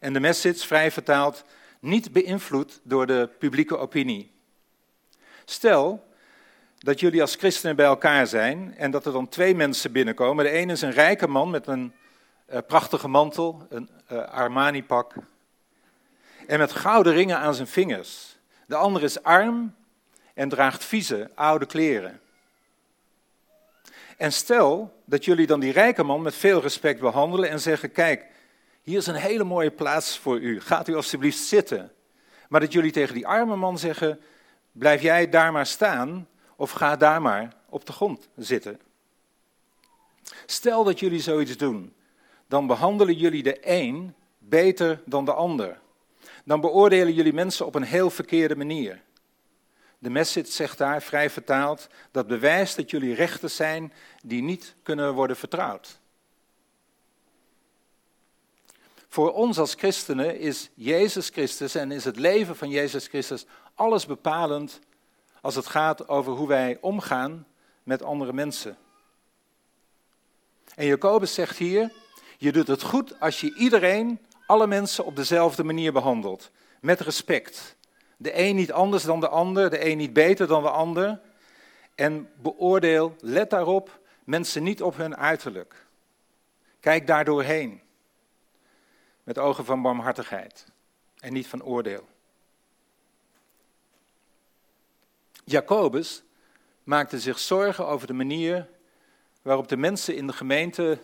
En 0.00 0.12
de 0.12 0.20
message, 0.20 0.66
vrij 0.66 0.90
vertaald, 0.90 1.44
niet 1.78 2.12
beïnvloed 2.12 2.80
door 2.82 3.06
de 3.06 3.30
publieke 3.38 3.76
opinie. 3.78 4.32
Stel 5.44 6.08
dat 6.78 7.00
jullie 7.00 7.20
als 7.20 7.34
christenen 7.34 7.76
bij 7.76 7.86
elkaar 7.86 8.26
zijn 8.26 8.74
en 8.76 8.90
dat 8.90 9.06
er 9.06 9.12
dan 9.12 9.28
twee 9.28 9.54
mensen 9.54 9.92
binnenkomen. 9.92 10.44
De 10.44 10.50
ene 10.50 10.72
is 10.72 10.82
een 10.82 10.92
rijke 10.92 11.28
man 11.28 11.50
met 11.50 11.66
een 11.66 11.92
uh, 12.50 12.58
prachtige 12.66 13.08
mantel, 13.08 13.66
een 13.68 13.90
uh, 14.12 14.18
Armani-pak 14.18 15.14
en 16.46 16.58
met 16.58 16.72
gouden 16.72 17.12
ringen 17.12 17.38
aan 17.38 17.54
zijn 17.54 17.68
vingers. 17.68 18.38
De 18.66 18.76
andere 18.76 19.04
is 19.04 19.22
arm 19.22 19.74
en 20.34 20.48
draagt 20.48 20.84
vieze, 20.84 21.30
oude 21.34 21.66
kleren. 21.66 22.20
En 24.20 24.32
stel 24.32 24.92
dat 25.04 25.24
jullie 25.24 25.46
dan 25.46 25.60
die 25.60 25.72
rijke 25.72 26.02
man 26.02 26.22
met 26.22 26.34
veel 26.34 26.60
respect 26.60 27.00
behandelen 27.00 27.50
en 27.50 27.60
zeggen: 27.60 27.92
Kijk, 27.92 28.26
hier 28.82 28.98
is 28.98 29.06
een 29.06 29.14
hele 29.14 29.44
mooie 29.44 29.70
plaats 29.70 30.18
voor 30.18 30.38
u. 30.38 30.60
Gaat 30.60 30.88
u 30.88 30.94
alstublieft 30.94 31.38
zitten. 31.38 31.92
Maar 32.48 32.60
dat 32.60 32.72
jullie 32.72 32.90
tegen 32.90 33.14
die 33.14 33.26
arme 33.26 33.56
man 33.56 33.78
zeggen: 33.78 34.20
Blijf 34.72 35.02
jij 35.02 35.28
daar 35.28 35.52
maar 35.52 35.66
staan 35.66 36.28
of 36.56 36.70
ga 36.70 36.96
daar 36.96 37.22
maar 37.22 37.52
op 37.68 37.86
de 37.86 37.92
grond 37.92 38.28
zitten. 38.36 38.80
Stel 40.46 40.84
dat 40.84 41.00
jullie 41.00 41.20
zoiets 41.20 41.56
doen, 41.56 41.94
dan 42.48 42.66
behandelen 42.66 43.14
jullie 43.14 43.42
de 43.42 43.58
een 43.60 44.14
beter 44.38 45.02
dan 45.04 45.24
de 45.24 45.32
ander. 45.32 45.80
Dan 46.44 46.60
beoordelen 46.60 47.14
jullie 47.14 47.32
mensen 47.32 47.66
op 47.66 47.74
een 47.74 47.82
heel 47.82 48.10
verkeerde 48.10 48.56
manier. 48.56 49.02
De 50.00 50.10
message 50.10 50.50
zegt 50.50 50.78
daar, 50.78 51.02
vrij 51.02 51.30
vertaald, 51.30 51.88
dat 52.10 52.26
bewijst 52.26 52.76
dat 52.76 52.90
jullie 52.90 53.14
rechters 53.14 53.56
zijn 53.56 53.92
die 54.22 54.42
niet 54.42 54.74
kunnen 54.82 55.14
worden 55.14 55.36
vertrouwd. 55.36 56.00
Voor 59.08 59.32
ons 59.32 59.58
als 59.58 59.74
christenen 59.74 60.38
is 60.38 60.70
Jezus 60.74 61.28
Christus 61.28 61.74
en 61.74 61.92
is 61.92 62.04
het 62.04 62.16
leven 62.16 62.56
van 62.56 62.70
Jezus 62.70 63.06
Christus 63.06 63.46
alles 63.74 64.06
bepalend 64.06 64.80
als 65.40 65.54
het 65.54 65.66
gaat 65.66 66.08
over 66.08 66.32
hoe 66.32 66.48
wij 66.48 66.78
omgaan 66.80 67.46
met 67.82 68.02
andere 68.02 68.32
mensen. 68.32 68.76
En 70.74 70.86
Jacobus 70.86 71.34
zegt 71.34 71.56
hier, 71.56 71.92
je 72.38 72.52
doet 72.52 72.66
het 72.66 72.82
goed 72.82 73.20
als 73.20 73.40
je 73.40 73.54
iedereen, 73.54 74.26
alle 74.46 74.66
mensen 74.66 75.04
op 75.04 75.16
dezelfde 75.16 75.64
manier 75.64 75.92
behandelt, 75.92 76.50
met 76.80 77.00
respect. 77.00 77.76
De 78.22 78.38
een 78.38 78.56
niet 78.56 78.72
anders 78.72 79.02
dan 79.02 79.20
de 79.20 79.28
ander, 79.28 79.70
de 79.70 79.86
een 79.90 79.96
niet 79.96 80.12
beter 80.12 80.46
dan 80.46 80.62
de 80.62 80.70
ander. 80.70 81.20
En 81.94 82.30
beoordeel, 82.36 83.16
let 83.20 83.50
daarop, 83.50 84.00
mensen 84.24 84.62
niet 84.62 84.82
op 84.82 84.96
hun 84.96 85.16
uiterlijk. 85.16 85.86
Kijk 86.80 87.06
daar 87.06 87.24
doorheen. 87.24 87.80
Met 89.22 89.38
ogen 89.38 89.64
van 89.64 89.82
barmhartigheid 89.82 90.66
en 91.18 91.32
niet 91.32 91.46
van 91.46 91.62
oordeel. 91.62 92.08
Jacobus 95.44 96.22
maakte 96.84 97.20
zich 97.20 97.38
zorgen 97.38 97.86
over 97.86 98.06
de 98.06 98.12
manier 98.12 98.68
waarop 99.42 99.68
de 99.68 99.76
mensen 99.76 100.16
in 100.16 100.26
de 100.26 100.32
gemeente 100.32 100.98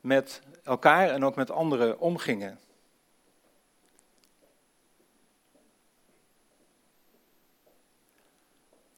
met 0.00 0.42
elkaar 0.62 1.08
en 1.08 1.24
ook 1.24 1.36
met 1.36 1.50
anderen 1.50 1.98
omgingen. 1.98 2.58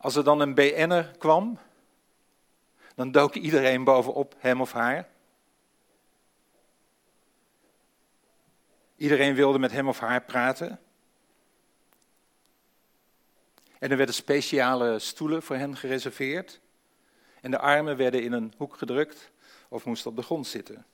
Als 0.04 0.16
er 0.16 0.25
dan 0.25 0.40
een 0.40 0.54
BN'er 0.54 1.14
kwam, 1.18 1.58
dan 2.94 3.12
dook 3.12 3.34
iedereen 3.34 3.84
bovenop 3.84 4.34
hem 4.38 4.61
of 4.61 4.73
haar. 4.73 5.08
Iedereen 8.96 9.34
wilde 9.34 9.58
met 9.58 9.73
hem 9.73 9.88
of 9.88 9.99
haar 9.99 10.23
praten. 10.23 10.80
En 13.78 13.90
er 13.90 13.96
werden 13.96 14.14
speciale 14.14 14.99
stoelen 14.99 15.42
voor 15.42 15.56
hen 15.56 15.76
gereserveerd. 15.76 16.61
En 17.40 17.50
de 17.50 17.58
armen 17.58 17.96
werden 17.96 18.23
in 18.23 18.32
een 18.32 18.54
hoek 18.56 18.76
gedrukt 18.76 19.30
of 19.68 19.84
moesten 19.84 20.11
op 20.11 20.16
de 20.16 20.23
grond 20.23 20.46
zitten. 20.46 20.87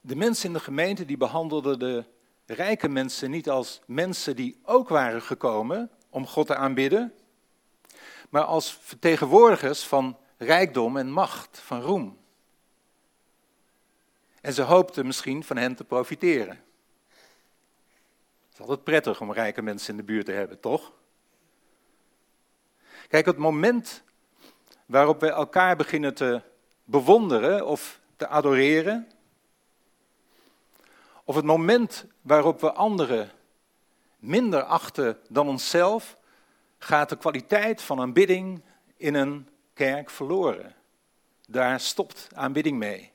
De 0.00 0.16
mensen 0.16 0.46
in 0.46 0.52
de 0.52 0.60
gemeente 0.60 1.04
die 1.04 1.16
behandelden 1.16 1.78
de 1.78 2.04
rijke 2.46 2.88
mensen 2.88 3.30
niet 3.30 3.48
als 3.48 3.80
mensen 3.86 4.36
die 4.36 4.60
ook 4.62 4.88
waren 4.88 5.22
gekomen 5.22 5.90
om 6.12 6.26
God 6.26 6.46
te 6.46 6.56
aanbidden, 6.56 7.14
maar 8.28 8.44
als 8.44 8.78
vertegenwoordigers 8.80 9.82
van 9.84 10.18
rijkdom 10.36 10.96
en 10.96 11.10
macht, 11.10 11.60
van 11.64 11.80
roem. 11.80 12.18
En 14.40 14.52
ze 14.52 14.62
hoopten 14.62 15.06
misschien 15.06 15.44
van 15.44 15.56
hen 15.56 15.74
te 15.74 15.84
profiteren. 15.84 16.60
Het 18.44 18.52
is 18.52 18.60
altijd 18.60 18.84
prettig 18.84 19.20
om 19.20 19.32
rijke 19.32 19.62
mensen 19.62 19.90
in 19.90 19.96
de 19.96 20.02
buurt 20.02 20.26
te 20.26 20.32
hebben, 20.32 20.60
toch? 20.60 20.92
Kijk, 23.08 23.26
het 23.26 23.36
moment 23.36 24.02
waarop 24.86 25.20
we 25.20 25.30
elkaar 25.30 25.76
beginnen 25.76 26.14
te 26.14 26.42
bewonderen 26.84 27.66
of 27.66 28.00
te 28.16 28.28
adoreren, 28.28 29.10
of 31.24 31.34
het 31.34 31.44
moment 31.44 32.06
waarop 32.20 32.60
we 32.60 32.72
anderen 32.72 33.30
minder 34.22 34.62
achten 34.62 35.18
dan 35.28 35.48
onszelf, 35.48 36.16
gaat 36.78 37.08
de 37.08 37.16
kwaliteit 37.16 37.82
van 37.82 38.00
aanbidding 38.00 38.62
in 38.96 39.14
een 39.14 39.48
kerk 39.74 40.10
verloren. 40.10 40.74
Daar 41.48 41.80
stopt 41.80 42.28
aanbidding 42.34 42.78
mee. 42.78 43.10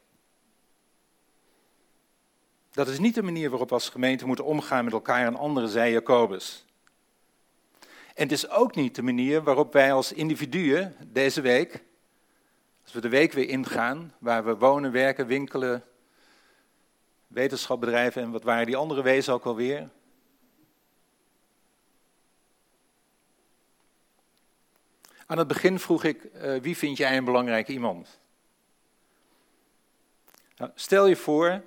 Dat 2.71 2.87
is 2.87 2.99
niet 2.99 3.15
de 3.15 3.23
manier 3.23 3.49
waarop 3.49 3.67
we 3.67 3.73
als 3.73 3.89
gemeente 3.89 4.25
moeten 4.25 4.45
omgaan 4.45 4.83
met 4.83 4.93
elkaar 4.93 5.25
en 5.25 5.35
anderen, 5.35 5.69
zei 5.69 5.91
Jacobus. 5.91 6.65
En 8.13 8.23
het 8.23 8.31
is 8.31 8.49
ook 8.49 8.75
niet 8.75 8.95
de 8.95 9.01
manier 9.01 9.43
waarop 9.43 9.73
wij 9.73 9.93
als 9.93 10.11
individuen 10.11 10.95
deze 11.07 11.41
week, 11.41 11.83
als 12.83 12.93
we 12.93 13.01
de 13.01 13.09
week 13.09 13.33
weer 13.33 13.49
ingaan, 13.49 14.13
waar 14.19 14.45
we 14.45 14.57
wonen, 14.57 14.91
werken, 14.91 15.27
winkelen, 15.27 15.83
wetenschap 17.27 17.79
bedrijven 17.79 18.21
en 18.21 18.31
wat 18.31 18.43
waren 18.43 18.65
die 18.65 18.75
andere 18.75 19.01
wezen 19.01 19.33
ook 19.33 19.45
alweer, 19.45 19.89
Aan 25.29 25.37
het 25.37 25.47
begin 25.47 25.79
vroeg 25.79 26.03
ik, 26.03 26.23
uh, 26.23 26.61
wie 26.61 26.77
vind 26.77 26.97
jij 26.97 27.17
een 27.17 27.25
belangrijk 27.25 27.67
iemand? 27.67 28.19
Nou, 30.57 30.71
stel 30.75 31.07
je 31.07 31.15
voor 31.15 31.63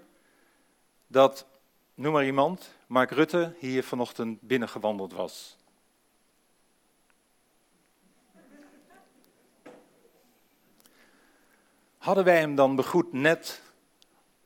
dat, 1.06 1.46
noem 1.94 2.12
maar 2.12 2.24
iemand, 2.24 2.74
Mark 2.86 3.10
Rutte 3.10 3.54
hier 3.58 3.84
vanochtend 3.84 4.40
binnengewandeld 4.40 5.12
was. 5.12 5.56
Hadden 11.98 12.24
wij 12.24 12.38
hem 12.38 12.54
dan 12.54 12.76
begroet 12.76 13.12
net 13.12 13.62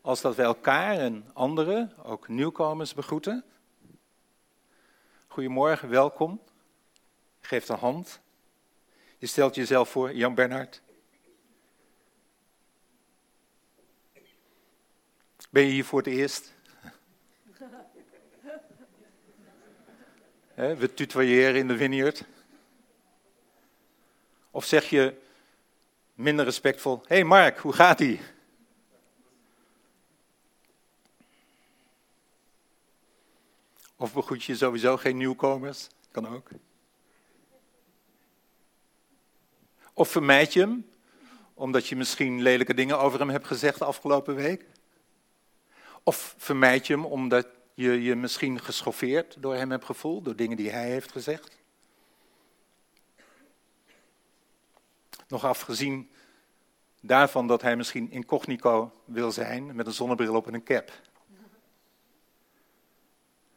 als 0.01 0.21
dat 0.21 0.35
wij 0.35 0.45
elkaar 0.45 0.99
en 0.99 1.31
anderen, 1.33 1.93
ook 2.05 2.29
nieuwkomers, 2.29 2.95
begroeten? 2.95 3.45
Goedemorgen, 5.27 5.89
welkom. 5.89 6.41
Geef 7.41 7.67
de 7.67 7.75
hand. 7.75 8.23
Je 9.19 9.27
stelt 9.27 9.55
jezelf 9.55 9.91
voor, 9.91 10.15
Jan 10.15 10.35
Bernhard. 10.35 10.83
Ben 15.51 15.65
je 15.65 15.71
hier 15.71 15.85
voor 15.85 15.99
het 15.99 16.09
eerst? 16.09 16.53
we 20.81 20.95
tutoyeren 20.95 21.61
in 21.61 21.69
de 21.69 21.77
vineyard. 21.77 22.25
Of 24.51 24.65
zeg 24.65 24.91
je 24.91 25.21
minder 26.15 26.45
respectvol: 26.45 26.97
Hé 27.07 27.15
hey 27.15 27.25
Mark, 27.25 27.59
hoe 27.59 27.73
gaat 27.73 28.01
ie? 28.01 28.21
Of 33.97 34.13
begroet 34.13 34.45
je 34.45 34.57
sowieso 34.57 34.97
geen 34.97 35.17
nieuwkomers? 35.17 35.89
Kan 36.11 36.29
ook. 36.29 36.49
Of 39.95 40.09
vermijd 40.09 40.53
je 40.53 40.61
hem, 40.61 40.91
omdat 41.55 41.87
je 41.87 41.97
misschien 41.97 42.43
lelijke 42.43 42.75
dingen 42.75 42.99
over 42.99 43.19
hem 43.19 43.31
hebt 43.31 43.47
gezegd 43.47 43.79
de 43.79 43.85
afgelopen 43.85 44.35
week? 44.35 44.67
Of 46.03 46.35
vermijd 46.39 46.87
je 46.87 46.95
hem 46.95 47.05
omdat 47.05 47.47
je 47.75 48.03
je 48.03 48.15
misschien 48.15 48.61
geschoffeerd 48.61 49.37
door 49.39 49.55
hem 49.55 49.71
hebt 49.71 49.85
gevoeld, 49.85 50.25
door 50.25 50.37
dingen 50.37 50.57
die 50.57 50.71
hij 50.71 50.91
heeft 50.91 51.13
gezegd? 51.13 51.59
Nog 55.29 55.45
afgezien 55.45 56.11
daarvan 57.01 57.47
dat 57.47 57.63
hij 57.63 57.77
misschien 57.77 58.11
incognito 58.11 58.93
wil 59.05 59.33
zijn 59.33 59.75
met 59.77 59.87
een 59.87 59.93
zonnebril 59.93 60.35
op 60.35 60.47
en 60.47 60.55
een 60.55 60.65
cap. 60.65 60.91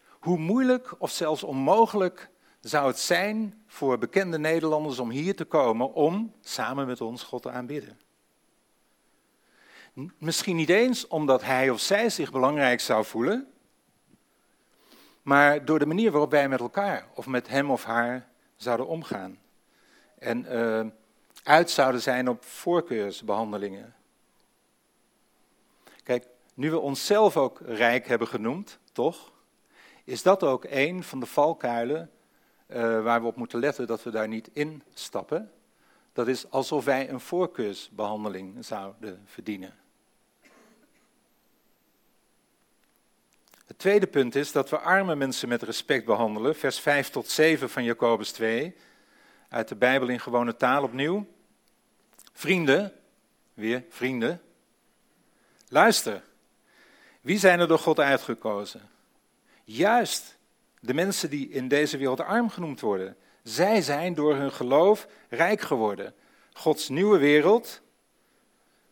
Hoe 0.09 0.37
moeilijk 0.37 0.95
of 0.97 1.11
zelfs 1.11 1.43
onmogelijk 1.43 2.29
zou 2.61 2.87
het 2.87 2.99
zijn 2.99 3.63
voor 3.67 3.97
bekende 3.97 4.39
Nederlanders 4.39 4.99
om 4.99 5.09
hier 5.09 5.35
te 5.35 5.45
komen 5.45 5.93
om 5.93 6.33
samen 6.41 6.87
met 6.87 7.01
ons 7.01 7.23
God 7.23 7.41
te 7.41 7.51
aanbidden? 7.51 7.99
Misschien 10.17 10.55
niet 10.55 10.69
eens 10.69 11.07
omdat 11.07 11.43
hij 11.43 11.69
of 11.69 11.79
zij 11.79 12.09
zich 12.09 12.31
belangrijk 12.31 12.79
zou 12.79 13.05
voelen, 13.05 13.51
maar 15.21 15.65
door 15.65 15.79
de 15.79 15.85
manier 15.85 16.11
waarop 16.11 16.31
wij 16.31 16.49
met 16.49 16.59
elkaar 16.59 17.07
of 17.15 17.25
met 17.25 17.47
hem 17.47 17.71
of 17.71 17.83
haar 17.83 18.29
zouden 18.55 18.87
omgaan. 18.87 19.39
En 20.19 20.45
uh, 20.45 20.85
uit 21.43 21.69
zouden 21.69 22.01
zijn 22.01 22.29
op 22.29 22.43
voorkeursbehandelingen. 22.43 23.95
Kijk, 26.03 26.27
nu 26.53 26.71
we 26.71 26.79
onszelf 26.79 27.37
ook 27.37 27.59
rijk 27.65 28.07
hebben 28.07 28.27
genoemd, 28.27 28.79
toch? 28.91 29.31
Is 30.03 30.21
dat 30.21 30.43
ook 30.43 30.65
een 30.69 31.03
van 31.03 31.19
de 31.19 31.25
valkuilen 31.25 32.11
uh, 32.67 33.03
waar 33.03 33.21
we 33.21 33.27
op 33.27 33.35
moeten 33.35 33.59
letten 33.59 33.87
dat 33.87 34.03
we 34.03 34.09
daar 34.09 34.27
niet 34.27 34.49
in 34.53 34.83
stappen? 34.93 35.51
Dat 36.13 36.27
is 36.27 36.49
alsof 36.51 36.85
wij 36.85 37.09
een 37.09 37.19
voorkeursbehandeling 37.19 38.65
zouden 38.65 39.21
verdienen. 39.25 39.75
Het 43.65 43.79
tweede 43.79 44.07
punt 44.07 44.35
is 44.35 44.51
dat 44.51 44.69
we 44.69 44.79
arme 44.79 45.15
mensen 45.15 45.49
met 45.49 45.61
respect 45.61 46.05
behandelen. 46.05 46.55
Vers 46.55 46.79
5 46.79 47.09
tot 47.09 47.29
7 47.29 47.69
van 47.69 47.83
Jacobus 47.83 48.31
2. 48.31 48.75
Uit 49.49 49.67
de 49.67 49.75
Bijbel 49.75 50.07
in 50.07 50.19
gewone 50.19 50.55
taal 50.55 50.83
opnieuw. 50.83 51.27
Vrienden, 52.33 52.93
weer 53.53 53.83
vrienden. 53.89 54.41
Luister. 55.69 56.23
Wie 57.21 57.39
zijn 57.39 57.59
er 57.59 57.67
door 57.67 57.79
God 57.79 57.99
uitgekozen? 57.99 58.89
Juist 59.63 60.36
de 60.79 60.93
mensen 60.93 61.29
die 61.29 61.49
in 61.49 61.67
deze 61.67 61.97
wereld 61.97 62.21
arm 62.21 62.49
genoemd 62.49 62.79
worden. 62.79 63.17
Zij 63.43 63.81
zijn 63.81 64.13
door 64.13 64.35
hun 64.35 64.51
geloof 64.51 65.07
rijk 65.29 65.61
geworden. 65.61 66.13
Gods 66.53 66.89
nieuwe 66.89 67.17
wereld, 67.17 67.81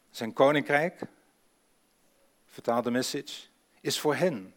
zijn 0.10 0.34
koninkrijk, 0.34 1.02
vertaal 2.46 2.82
de 2.82 2.92
message, 2.92 3.48
is 3.82 4.00
voor 4.00 4.16
hen. 4.16 4.54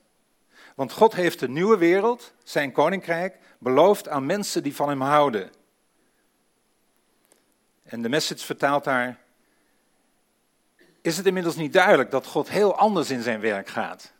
Want 0.74 0.92
God 0.92 1.14
heeft 1.14 1.40
de 1.40 1.48
nieuwe 1.48 1.76
wereld, 1.76 2.32
zijn 2.42 2.72
koninkrijk, 2.72 3.38
beloofd 3.58 4.08
aan 4.08 4.26
mensen 4.26 4.62
die 4.62 4.74
van 4.74 4.88
hem 4.88 5.00
houden. 5.00 5.50
En 7.82 8.02
de 8.02 8.08
message 8.08 8.44
vertaalt 8.44 8.84
daar, 8.84 9.18
is 11.00 11.16
het 11.16 11.26
inmiddels 11.26 11.56
niet 11.56 11.72
duidelijk 11.72 12.10
dat 12.10 12.26
God 12.26 12.48
heel 12.48 12.76
anders 12.76 13.10
in 13.10 13.22
zijn 13.22 13.40
werk 13.40 13.68
gaat? 13.68 14.12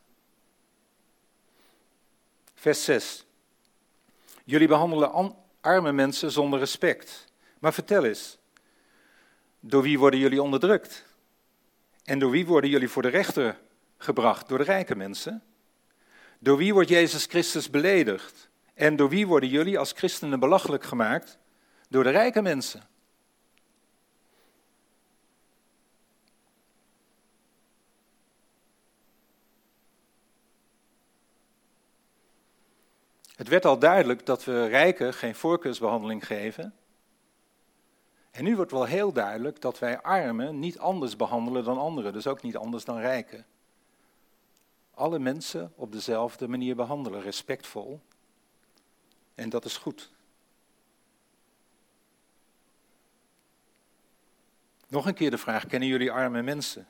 Vers 2.61 2.85
6. 2.85 3.25
Jullie 4.45 4.69
behandelen 4.69 5.37
arme 5.61 5.93
mensen 5.93 6.31
zonder 6.31 6.59
respect. 6.59 7.25
Maar 7.59 7.73
vertel 7.73 8.05
eens, 8.05 8.39
door 9.61 9.83
wie 9.83 9.99
worden 9.99 10.21
jullie 10.21 10.43
onderdrukt? 10.43 11.05
En 12.05 12.19
door 12.19 12.31
wie 12.31 12.47
worden 12.47 12.71
jullie 12.71 12.89
voor 12.89 13.03
de 13.03 13.09
rechter 13.09 13.59
gebracht? 13.99 14.49
Door 14.49 14.59
de 14.59 14.65
rijke 14.65 14.97
mensen? 14.97 15.43
Door 16.39 16.57
wie 16.57 16.73
wordt 16.73 16.89
Jezus 16.89 17.25
Christus 17.25 17.71
beledigd? 17.71 18.49
En 18.75 18.97
door 18.97 19.09
wie 19.09 19.27
worden 19.27 19.49
jullie 19.49 19.79
als 19.79 19.93
christenen 19.93 20.41
belachelijk 20.41 20.85
gemaakt? 20.85 21.39
Door 21.89 22.05
de 22.05 22.11
rijke 22.11 22.43
mensen. 22.43 22.89
Het 33.39 33.49
werd 33.49 33.65
al 33.65 33.79
duidelijk 33.79 34.27
dat 34.27 34.45
we 34.45 34.67
rijken 34.67 35.15
geen 35.15 35.35
voorkeursbehandeling 35.35 36.27
geven. 36.27 36.75
En 38.31 38.45
nu 38.45 38.57
wordt 38.57 38.71
wel 38.71 38.85
heel 38.85 39.13
duidelijk 39.13 39.61
dat 39.61 39.79
wij 39.79 40.01
armen 40.01 40.59
niet 40.59 40.79
anders 40.79 41.17
behandelen 41.17 41.65
dan 41.65 41.79
anderen, 41.79 42.13
dus 42.13 42.27
ook 42.27 42.43
niet 42.43 42.57
anders 42.57 42.85
dan 42.85 42.99
rijken 42.99 43.47
alle 44.95 45.19
mensen 45.19 45.73
op 45.75 45.93
dezelfde 45.93 46.49
manier 46.49 46.77
behandelen, 46.77 47.21
respectvol. 47.21 48.01
En 49.35 49.49
dat 49.49 49.65
is 49.65 49.77
goed. 49.77 50.11
Nog 54.89 55.07
een 55.07 55.15
keer 55.15 55.31
de 55.31 55.39
vraag, 55.39 55.67
kennen 55.67 55.89
jullie 55.89 56.13
arme 56.13 56.43
mensen? 56.43 56.89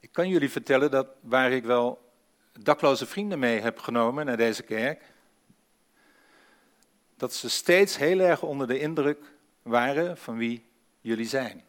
Ik 0.00 0.12
kan 0.12 0.28
jullie 0.28 0.50
vertellen 0.50 0.90
dat 0.90 1.06
waar 1.20 1.52
ik 1.52 1.64
wel 1.64 2.05
dakloze 2.60 3.06
vrienden 3.06 3.38
mee 3.38 3.60
heb 3.60 3.78
genomen 3.78 4.26
naar 4.26 4.36
deze 4.36 4.62
kerk, 4.62 5.02
dat 7.16 7.34
ze 7.34 7.48
steeds 7.48 7.96
heel 7.96 8.20
erg 8.20 8.42
onder 8.42 8.66
de 8.66 8.78
indruk 8.78 9.32
waren 9.62 10.16
van 10.16 10.36
wie 10.36 10.64
jullie 11.00 11.28
zijn. 11.28 11.64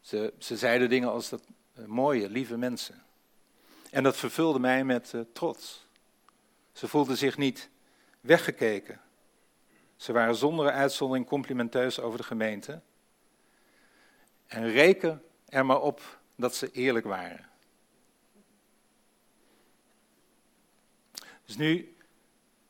Ze, 0.00 0.32
ze 0.38 0.56
zeiden 0.56 0.88
dingen 0.88 1.10
als 1.10 1.28
dat 1.28 1.42
uh, 1.78 1.86
mooie, 1.86 2.28
lieve 2.28 2.56
mensen. 2.56 3.02
En 3.90 4.02
dat 4.02 4.16
vervulde 4.16 4.58
mij 4.58 4.84
met 4.84 5.12
uh, 5.14 5.20
trots. 5.32 5.86
Ze 6.72 6.88
voelden 6.88 7.16
zich 7.16 7.36
niet 7.36 7.68
weggekeken. 8.20 9.00
Ze 9.96 10.12
waren 10.12 10.34
zonder 10.34 10.70
uitzondering 10.70 11.26
complimenteus 11.26 12.00
over 12.00 12.18
de 12.18 12.24
gemeente. 12.24 12.80
En 14.46 14.70
reken 14.70 15.22
er 15.48 15.66
maar 15.66 15.80
op 15.80 16.18
dat 16.36 16.54
ze 16.54 16.70
eerlijk 16.70 17.06
waren. 17.06 17.48
Dus 21.44 21.56
nu 21.56 21.96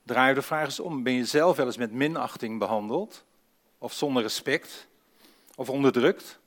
draai 0.02 0.28
je 0.28 0.34
de 0.34 0.42
vraag 0.42 0.64
eens 0.64 0.80
om. 0.80 1.02
Ben 1.02 1.12
je 1.12 1.24
zelf 1.24 1.56
wel 1.56 1.66
eens 1.66 1.76
met 1.76 1.92
minachting 1.92 2.58
behandeld? 2.58 3.24
Of 3.78 3.92
zonder 3.92 4.22
respect? 4.22 4.86
Of 5.54 5.70
onderdrukt? 5.70 6.38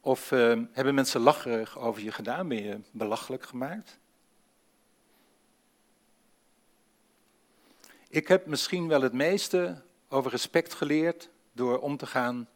Of 0.00 0.30
uh, 0.30 0.60
hebben 0.72 0.94
mensen 0.94 1.20
lacherig 1.20 1.78
over 1.78 2.02
je 2.02 2.12
gedaan? 2.12 2.48
Ben 2.48 2.62
je 2.62 2.80
belachelijk 2.90 3.42
gemaakt? 3.42 3.98
Ik 8.08 8.28
heb 8.28 8.46
misschien 8.46 8.88
wel 8.88 9.02
het 9.02 9.12
meeste 9.12 9.82
over 10.08 10.30
respect 10.30 10.74
geleerd 10.74 11.30
door 11.52 11.78
om 11.78 11.96
te 11.96 12.06
gaan 12.06 12.48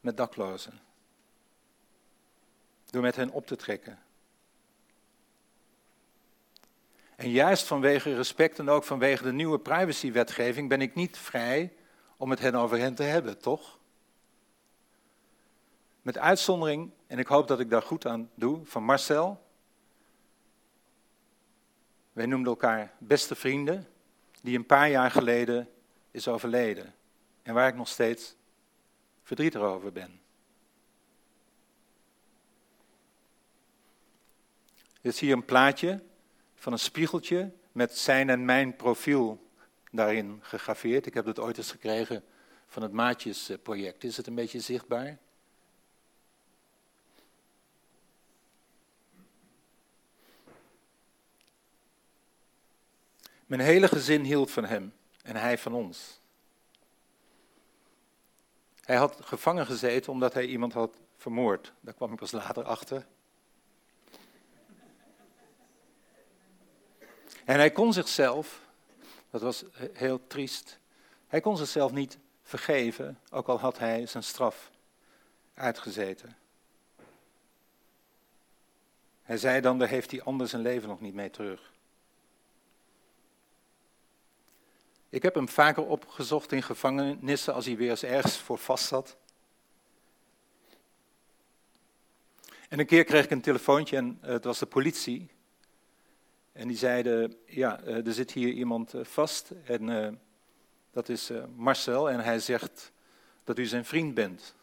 met 0.00 0.16
daklozen. 0.16 0.80
Door 2.90 3.02
met 3.02 3.16
hen 3.16 3.30
op 3.30 3.46
te 3.46 3.56
trekken. 3.56 4.03
En 7.16 7.30
juist 7.30 7.66
vanwege 7.66 8.14
respect 8.14 8.58
en 8.58 8.68
ook 8.68 8.84
vanwege 8.84 9.22
de 9.22 9.32
nieuwe 9.32 9.58
privacywetgeving 9.58 10.68
ben 10.68 10.80
ik 10.80 10.94
niet 10.94 11.18
vrij 11.18 11.72
om 12.16 12.30
het 12.30 12.40
hen 12.40 12.54
over 12.54 12.78
hen 12.78 12.94
te 12.94 13.02
hebben, 13.02 13.38
toch? 13.38 13.78
Met 16.02 16.18
uitzondering, 16.18 16.90
en 17.06 17.18
ik 17.18 17.26
hoop 17.26 17.48
dat 17.48 17.60
ik 17.60 17.70
daar 17.70 17.82
goed 17.82 18.06
aan 18.06 18.30
doe, 18.34 18.60
van 18.64 18.82
Marcel. 18.82 19.42
Wij 22.12 22.26
noemden 22.26 22.52
elkaar 22.52 22.92
beste 22.98 23.34
vrienden, 23.34 23.88
die 24.42 24.56
een 24.56 24.66
paar 24.66 24.90
jaar 24.90 25.10
geleden 25.10 25.68
is 26.10 26.28
overleden. 26.28 26.94
En 27.42 27.54
waar 27.54 27.68
ik 27.68 27.74
nog 27.74 27.88
steeds 27.88 28.34
verdrietig 29.22 29.60
over 29.60 29.92
ben. 29.92 30.20
Dit 35.00 35.12
is 35.12 35.20
hier 35.20 35.32
een 35.32 35.44
plaatje 35.44 36.02
van 36.64 36.72
een 36.72 36.78
spiegeltje 36.78 37.52
met 37.72 37.98
zijn 37.98 38.30
en 38.30 38.44
mijn 38.44 38.76
profiel 38.76 39.50
daarin 39.90 40.38
gegraveerd. 40.42 41.06
Ik 41.06 41.14
heb 41.14 41.24
dat 41.24 41.38
ooit 41.38 41.56
eens 41.56 41.70
gekregen 41.70 42.24
van 42.66 42.82
het 42.82 42.92
Maatjesproject. 42.92 44.04
Is 44.04 44.16
het 44.16 44.26
een 44.26 44.34
beetje 44.34 44.60
zichtbaar? 44.60 45.18
Mijn 53.46 53.60
hele 53.60 53.88
gezin 53.88 54.22
hield 54.22 54.50
van 54.50 54.64
hem 54.64 54.92
en 55.22 55.36
hij 55.36 55.58
van 55.58 55.72
ons. 55.72 56.20
Hij 58.80 58.96
had 58.96 59.16
gevangen 59.20 59.66
gezeten 59.66 60.12
omdat 60.12 60.34
hij 60.34 60.46
iemand 60.46 60.72
had 60.72 60.96
vermoord. 61.16 61.72
Daar 61.80 61.94
kwam 61.94 62.12
ik 62.12 62.18
pas 62.18 62.32
later 62.32 62.64
achter. 62.64 63.06
En 67.44 67.56
hij 67.56 67.70
kon 67.70 67.92
zichzelf, 67.92 68.60
dat 69.30 69.42
was 69.42 69.64
heel 69.92 70.26
triest, 70.26 70.78
Hij 71.26 71.40
kon 71.40 71.56
zichzelf 71.56 71.92
niet 71.92 72.18
vergeven, 72.42 73.20
ook 73.30 73.48
al 73.48 73.58
had 73.58 73.78
hij 73.78 74.06
zijn 74.06 74.22
straf 74.22 74.70
uitgezeten. 75.54 76.36
Hij 79.22 79.36
zei 79.36 79.60
dan, 79.60 79.78
daar 79.78 79.88
heeft 79.88 80.10
hij 80.10 80.22
anders 80.22 80.50
zijn 80.50 80.62
leven 80.62 80.88
nog 80.88 81.00
niet 81.00 81.14
mee 81.14 81.30
terug. 81.30 81.72
Ik 85.08 85.22
heb 85.22 85.34
hem 85.34 85.48
vaker 85.48 85.86
opgezocht 85.86 86.52
in 86.52 86.62
gevangenissen 86.62 87.54
als 87.54 87.66
hij 87.66 87.76
weer 87.76 87.90
eens 87.90 88.02
ergens 88.02 88.36
voor 88.36 88.58
vast 88.58 88.86
zat. 88.86 89.16
En 92.68 92.78
een 92.78 92.86
keer 92.86 93.04
kreeg 93.04 93.24
ik 93.24 93.30
een 93.30 93.40
telefoontje 93.40 93.96
en 93.96 94.18
eh, 94.20 94.28
het 94.28 94.44
was 94.44 94.58
de 94.58 94.66
politie. 94.66 95.30
En 96.54 96.68
die 96.68 96.76
zeiden, 96.76 97.36
ja, 97.46 97.80
eh, 97.80 98.06
er 98.06 98.12
zit 98.12 98.30
hier 98.30 98.48
iemand 98.48 98.94
eh, 98.94 99.04
vast 99.04 99.52
en 99.64 100.20
dat 100.90 101.08
is 101.08 101.30
Marcel 101.56 102.10
en 102.10 102.20
hij 102.20 102.38
zegt 102.38 102.92
dat 103.44 103.58
u 103.58 103.64
zijn 103.64 103.84
vriend 103.84 104.14
bent. 104.14 104.54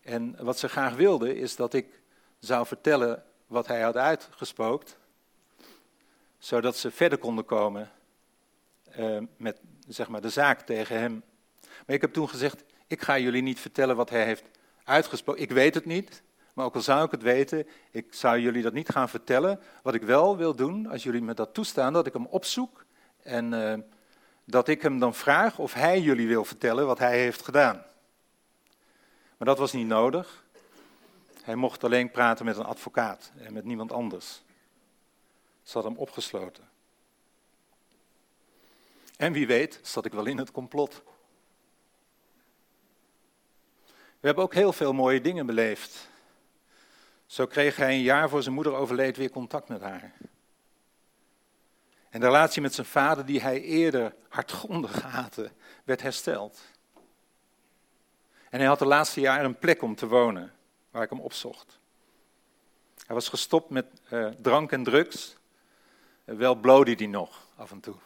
En 0.00 0.44
wat 0.44 0.58
ze 0.58 0.68
graag 0.68 0.94
wilden 0.94 1.36
is 1.36 1.56
dat 1.56 1.74
ik 1.74 2.00
zou 2.38 2.66
vertellen 2.66 3.24
wat 3.46 3.66
hij 3.66 3.80
had 3.80 3.96
uitgespookt, 3.96 4.98
zodat 6.38 6.76
ze 6.76 6.90
verder 6.90 7.18
konden 7.18 7.44
komen 7.44 7.90
met 9.36 9.60
zeg 9.88 10.08
maar, 10.08 10.20
de 10.20 10.30
zaak 10.30 10.60
tegen 10.60 10.98
hem. 10.98 11.22
Maar 11.86 11.96
ik 11.96 12.00
heb 12.00 12.12
toen 12.12 12.28
gezegd, 12.28 12.64
ik 12.86 13.02
ga 13.02 13.18
jullie 13.18 13.42
niet 13.42 13.60
vertellen 13.60 13.96
wat 13.96 14.10
hij 14.10 14.24
heeft 14.24 14.44
uitgesproken. 14.84 15.42
Ik 15.42 15.50
weet 15.50 15.74
het 15.74 15.84
niet, 15.84 16.22
maar 16.58 16.66
ook 16.66 16.74
al 16.74 16.80
zou 16.80 17.04
ik 17.04 17.10
het 17.10 17.22
weten, 17.22 17.66
ik 17.90 18.14
zou 18.14 18.38
jullie 18.38 18.62
dat 18.62 18.72
niet 18.72 18.88
gaan 18.88 19.08
vertellen. 19.08 19.60
Wat 19.82 19.94
ik 19.94 20.02
wel 20.02 20.36
wil 20.36 20.54
doen, 20.54 20.86
als 20.86 21.02
jullie 21.02 21.22
me 21.22 21.34
dat 21.34 21.54
toestaan, 21.54 21.92
dat 21.92 22.06
ik 22.06 22.12
hem 22.12 22.26
opzoek 22.26 22.84
en 23.22 23.52
uh, 23.52 23.74
dat 24.44 24.68
ik 24.68 24.82
hem 24.82 24.98
dan 24.98 25.14
vraag 25.14 25.58
of 25.58 25.72
hij 25.72 26.00
jullie 26.00 26.28
wil 26.28 26.44
vertellen 26.44 26.86
wat 26.86 26.98
hij 26.98 27.18
heeft 27.18 27.44
gedaan. 27.44 27.84
Maar 29.36 29.48
dat 29.48 29.58
was 29.58 29.72
niet 29.72 29.86
nodig. 29.86 30.44
Hij 31.42 31.54
mocht 31.54 31.84
alleen 31.84 32.10
praten 32.10 32.44
met 32.44 32.56
een 32.56 32.64
advocaat 32.64 33.32
en 33.36 33.52
met 33.52 33.64
niemand 33.64 33.92
anders. 33.92 34.42
Ze 35.62 35.72
had 35.72 35.84
hem 35.84 35.96
opgesloten. 35.96 36.68
En 39.16 39.32
wie 39.32 39.46
weet, 39.46 39.80
zat 39.82 40.04
ik 40.04 40.12
wel 40.12 40.26
in 40.26 40.38
het 40.38 40.50
complot. 40.50 41.02
We 44.20 44.26
hebben 44.26 44.44
ook 44.44 44.54
heel 44.54 44.72
veel 44.72 44.92
mooie 44.92 45.20
dingen 45.20 45.46
beleefd. 45.46 46.08
Zo 47.28 47.46
kreeg 47.46 47.76
hij 47.76 47.94
een 47.94 48.02
jaar 48.02 48.28
voor 48.28 48.42
zijn 48.42 48.54
moeder 48.54 48.74
overleed 48.74 49.16
weer 49.16 49.30
contact 49.30 49.68
met 49.68 49.80
haar. 49.80 50.12
En 52.10 52.20
de 52.20 52.26
relatie 52.26 52.62
met 52.62 52.74
zijn 52.74 52.86
vader, 52.86 53.26
die 53.26 53.40
hij 53.40 53.62
eerder 53.62 54.14
hardgrondig 54.28 55.02
haatte, 55.02 55.50
werd 55.84 56.02
hersteld. 56.02 56.60
En 58.50 58.58
hij 58.58 58.66
had 58.66 58.78
de 58.78 58.86
laatste 58.86 59.20
jaren 59.20 59.44
een 59.44 59.58
plek 59.58 59.82
om 59.82 59.94
te 59.94 60.06
wonen, 60.06 60.52
waar 60.90 61.02
ik 61.02 61.10
hem 61.10 61.20
opzocht. 61.20 61.78
Hij 63.06 63.14
was 63.14 63.28
gestopt 63.28 63.70
met 63.70 63.86
uh, 64.10 64.26
drank 64.26 64.72
en 64.72 64.84
drugs. 64.84 65.36
wel 66.24 66.54
blode 66.54 66.94
hij 66.94 67.06
nog 67.06 67.46
af 67.56 67.70
en 67.70 67.80
toe. 67.80 67.96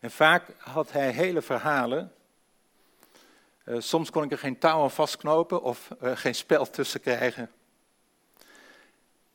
En 0.00 0.10
vaak 0.10 0.44
had 0.58 0.92
hij 0.92 1.10
hele 1.10 1.42
verhalen 1.42 2.12
eh, 3.68 3.76
soms 3.78 4.10
kon 4.10 4.22
ik 4.22 4.32
er 4.32 4.38
geen 4.38 4.58
touw 4.58 4.82
aan 4.82 4.90
vastknopen 4.90 5.62
of 5.62 5.88
uh, 6.02 6.16
geen 6.16 6.34
spel 6.34 6.70
tussen 6.70 7.00
krijgen. 7.00 7.50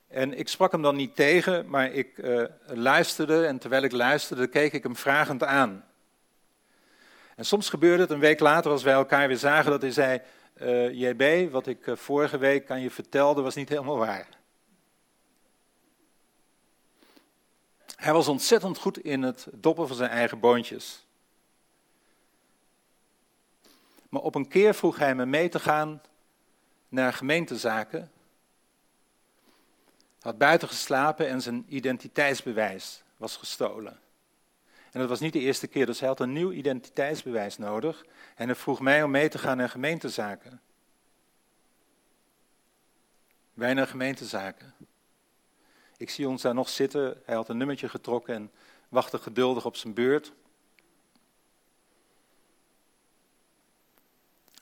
En 0.07 0.37
ik 0.37 0.47
sprak 0.47 0.71
hem 0.71 0.81
dan 0.81 0.95
niet 0.95 1.15
tegen, 1.15 1.69
maar 1.69 1.91
ik 1.91 2.17
uh, 2.17 2.43
luisterde 2.65 3.45
en 3.45 3.57
terwijl 3.57 3.83
ik 3.83 3.91
luisterde 3.91 4.47
keek 4.47 4.73
ik 4.73 4.83
hem 4.83 4.95
vragend 4.95 5.43
aan. 5.43 5.85
En 7.35 7.45
soms 7.45 7.69
gebeurde 7.69 8.01
het 8.01 8.11
een 8.11 8.19
week 8.19 8.39
later 8.39 8.71
als 8.71 8.83
wij 8.83 8.93
elkaar 8.93 9.27
weer 9.27 9.37
zagen 9.37 9.71
dat 9.71 9.81
hij 9.81 9.91
zei, 9.91 10.21
JB, 10.91 11.51
wat 11.51 11.67
ik 11.67 11.79
vorige 11.85 12.37
week 12.37 12.71
aan 12.71 12.81
je 12.81 12.91
vertelde 12.91 13.41
was 13.41 13.55
niet 13.55 13.69
helemaal 13.69 13.97
waar. 13.97 14.27
Hij 17.95 18.13
was 18.13 18.27
ontzettend 18.27 18.77
goed 18.77 18.97
in 18.97 19.21
het 19.21 19.47
doppen 19.51 19.87
van 19.87 19.97
zijn 19.97 20.09
eigen 20.09 20.39
boontjes. 20.39 21.02
Maar 24.13 24.21
op 24.21 24.35
een 24.35 24.47
keer 24.47 24.75
vroeg 24.75 24.97
hij 24.97 25.15
me 25.15 25.25
mee 25.25 25.49
te 25.49 25.59
gaan 25.59 26.01
naar 26.89 27.13
gemeentezaken. 27.13 28.11
Had 30.19 30.37
buiten 30.37 30.67
geslapen 30.67 31.27
en 31.27 31.41
zijn 31.41 31.65
identiteitsbewijs 31.67 33.03
was 33.17 33.37
gestolen. 33.37 33.99
En 34.91 34.99
dat 34.99 35.09
was 35.09 35.19
niet 35.19 35.33
de 35.33 35.39
eerste 35.39 35.67
keer, 35.67 35.85
dus 35.85 35.99
hij 35.99 36.07
had 36.07 36.19
een 36.19 36.33
nieuw 36.33 36.51
identiteitsbewijs 36.51 37.57
nodig. 37.57 38.05
En 38.35 38.45
hij 38.45 38.55
vroeg 38.55 38.79
mij 38.79 39.03
om 39.03 39.11
mee 39.11 39.29
te 39.29 39.37
gaan 39.37 39.57
naar 39.57 39.69
gemeentezaken. 39.69 40.61
Wij 43.53 43.73
naar 43.73 43.87
gemeentezaken. 43.87 44.73
Ik 45.97 46.09
zie 46.09 46.27
ons 46.27 46.41
daar 46.41 46.53
nog 46.53 46.69
zitten. 46.69 47.21
Hij 47.25 47.35
had 47.35 47.49
een 47.49 47.57
nummertje 47.57 47.89
getrokken 47.89 48.35
en 48.35 48.51
wachtte 48.89 49.17
geduldig 49.17 49.65
op 49.65 49.75
zijn 49.75 49.93
beurt. 49.93 50.33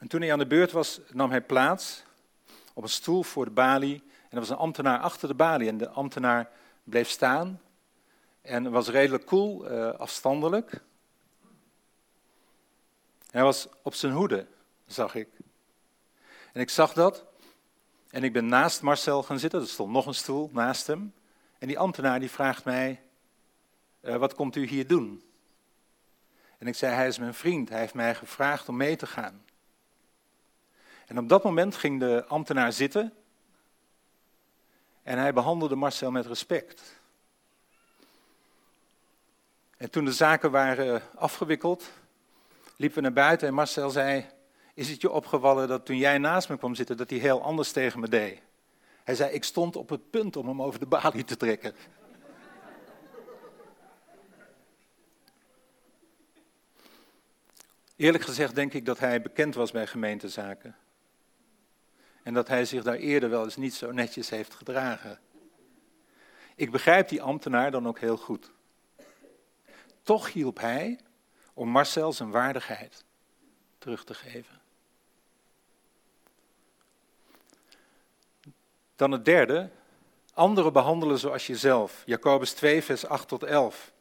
En 0.02 0.08
toen 0.08 0.22
hij 0.22 0.32
aan 0.32 0.40
de 0.40 0.48
beurt 0.48 0.72
was, 0.72 1.00
nam 1.12 1.30
hij 1.30 1.42
plaats 1.42 2.04
op 2.74 2.84
een 2.84 2.90
stoel 2.90 3.24
voor 3.24 3.46
de 3.46 3.52
balie. 3.52 4.04
En 4.06 4.30
er 4.30 4.40
was 4.40 4.50
een 4.50 4.56
ambtenaar 4.56 5.00
achter 5.00 5.28
de 5.28 5.34
balie. 5.34 5.68
En 5.68 5.78
de 5.78 5.90
ambtenaar 5.90 6.50
bleef 6.84 7.10
staan 7.10 7.62
en 8.42 8.72
was 8.72 8.88
redelijk 8.88 9.26
cool, 9.26 9.72
uh, 9.72 9.92
afstandelijk. 9.92 10.82
Hij 13.32 13.44
was 13.44 13.68
op 13.82 13.94
zijn 13.94 14.14
hoede, 14.14 14.48
zag 14.86 15.16
ik. 15.16 15.28
En 16.54 16.62
ik 16.62 16.70
zag 16.70 16.94
dat. 16.94 17.26
En 18.10 18.24
ik 18.24 18.34
ben 18.34 18.48
naast 18.48 18.82
Marcel 18.82 19.24
gaan 19.24 19.40
zitten. 19.40 19.62
Er 19.62 19.68
stond 19.68 19.92
nog 19.92 20.06
een 20.06 20.14
stoel 20.14 20.50
naast 20.54 20.88
hem. 20.88 21.14
En 21.58 21.68
die 21.68 21.80
ambtenaar 21.80 22.20
die 22.20 22.32
vraagt 22.32 22.66
mij: 22.66 23.02
uh, 24.02 24.16
Wat 24.16 24.36
komt 24.36 24.56
u 24.56 24.66
hier 24.66 24.88
doen? 24.88 25.24
En 26.58 26.68
ik 26.68 26.76
zei: 26.76 26.96
Hij 26.96 27.08
is 27.08 27.20
mijn 27.20 27.34
vriend. 27.34 27.70
Hij 27.70 27.80
heeft 27.80 27.94
mij 27.94 28.16
gevraagd 28.16 28.70
om 28.70 28.78
mee 28.78 28.96
te 28.96 29.08
gaan. 29.08 29.50
En 31.08 31.18
op 31.18 31.30
dat 31.30 31.44
moment 31.44 31.76
ging 31.76 32.00
de 32.00 32.26
ambtenaar 32.28 32.74
zitten 32.74 33.14
en 35.04 35.18
hij 35.18 35.34
behandelde 35.34 35.76
Marcel 35.76 36.12
met 36.12 36.26
respect. 36.26 37.00
En 39.78 39.90
toen 39.90 40.06
de 40.06 40.14
zaken 40.14 40.52
waren 40.52 41.02
afgewikkeld, 41.16 41.92
liepen 42.76 42.98
we 42.98 43.04
naar 43.04 43.14
buiten 43.14 43.48
en 43.48 43.54
Marcel 43.54 43.90
zei: 43.90 44.26
Is 44.74 44.90
het 44.90 45.02
je 45.02 45.12
opgevallen 45.12 45.68
dat 45.68 45.86
toen 45.86 45.98
jij 45.98 46.18
naast 46.18 46.50
me 46.50 46.58
kwam 46.58 46.76
zitten, 46.76 46.98
dat 46.98 47.10
hij 47.10 47.20
heel 47.20 47.42
anders 47.42 47.72
tegen 47.72 48.00
me 48.00 48.08
deed? 48.08 48.42
Hij 49.04 49.16
zei: 49.16 49.34
Ik 49.34 49.44
stond 49.44 49.76
op 49.76 49.90
het 49.90 50.10
punt 50.10 50.36
om 50.36 50.48
hem 50.48 50.62
over 50.62 50.80
de 50.80 50.86
balie 50.86 51.24
te 51.24 51.38
trekken. 51.38 51.74
Eerlijk 57.96 58.24
gezegd 58.24 58.56
denk 58.56 58.74
ik 58.74 58.86
dat 58.86 59.00
hij 59.00 59.22
bekend 59.22 59.56
was 59.56 59.72
bij 59.72 59.88
gemeentezaken. 59.88 60.76
En 62.24 62.34
dat 62.34 62.48
hij 62.48 62.66
zich 62.66 62.84
daar 62.84 62.96
eerder 62.96 63.30
wel 63.30 63.44
eens 63.44 63.56
niet 63.56 63.74
zo 63.74 63.92
netjes 63.92 64.30
heeft 64.30 64.54
gedragen. 64.54 65.20
Ik 66.56 66.72
begrijp 66.72 67.10
die 67.10 67.22
ambtenaar 67.22 67.72
dan 67.72 67.88
ook 67.88 68.00
heel 68.00 68.18
goed. 68.18 68.52
Toch 70.04 70.34
hielp 70.34 70.60
hij 70.60 71.00
om 71.54 71.70
Marcel 71.70 72.14
zijn 72.14 72.32
waardigheid 72.32 73.04
terug 73.78 74.04
te 74.04 74.14
geven. 74.14 74.60
Dan 78.96 79.12
het 79.12 79.26
derde, 79.26 79.70
anderen 80.34 80.74
behandelen 80.74 81.20
zoals 81.20 81.48
jezelf. 81.48 82.04
Jacobus 82.06 82.54
2, 82.54 82.84
vers 82.84 83.06
8 83.06 83.28
tot 83.28 83.44
11. 83.44 83.92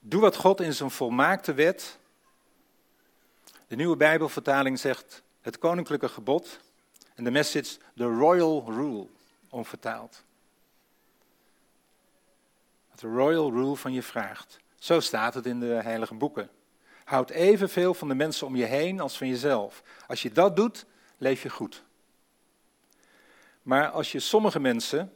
Doe 0.00 0.20
wat 0.20 0.36
God 0.36 0.60
in 0.60 0.74
zijn 0.74 0.90
volmaakte 0.90 1.54
wet. 1.54 1.98
De 3.66 3.76
nieuwe 3.76 3.96
Bijbelvertaling 3.96 4.78
zegt: 4.78 5.22
het 5.48 5.58
koninklijke 5.58 6.08
gebod 6.08 6.60
en 7.14 7.24
de 7.24 7.30
message 7.30 7.78
the 7.96 8.04
royal 8.04 8.64
rule 8.66 9.06
omvertaald. 9.48 10.24
Wat 12.90 13.00
de 13.00 13.08
royal 13.08 13.50
rule 13.50 13.76
van 13.76 13.92
je 13.92 14.02
vraagt. 14.02 14.60
Zo 14.78 15.00
staat 15.00 15.34
het 15.34 15.46
in 15.46 15.60
de 15.60 15.66
heilige 15.82 16.14
boeken. 16.14 16.50
Houd 17.04 17.30
evenveel 17.30 17.94
van 17.94 18.08
de 18.08 18.14
mensen 18.14 18.46
om 18.46 18.56
je 18.56 18.64
heen 18.64 19.00
als 19.00 19.18
van 19.18 19.28
jezelf. 19.28 19.82
Als 20.06 20.22
je 20.22 20.32
dat 20.32 20.56
doet, 20.56 20.86
leef 21.18 21.42
je 21.42 21.50
goed. 21.50 21.82
Maar 23.62 23.88
als 23.90 24.12
je 24.12 24.20
sommige 24.20 24.60
mensen, 24.60 25.12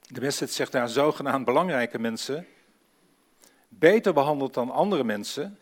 de 0.00 0.20
message 0.20 0.52
zegt 0.52 0.72
daar 0.72 0.88
zogenaamd 0.88 1.44
belangrijke 1.44 1.98
mensen, 1.98 2.46
beter 3.68 4.12
behandelt 4.12 4.54
dan 4.54 4.70
andere 4.70 5.04
mensen, 5.04 5.58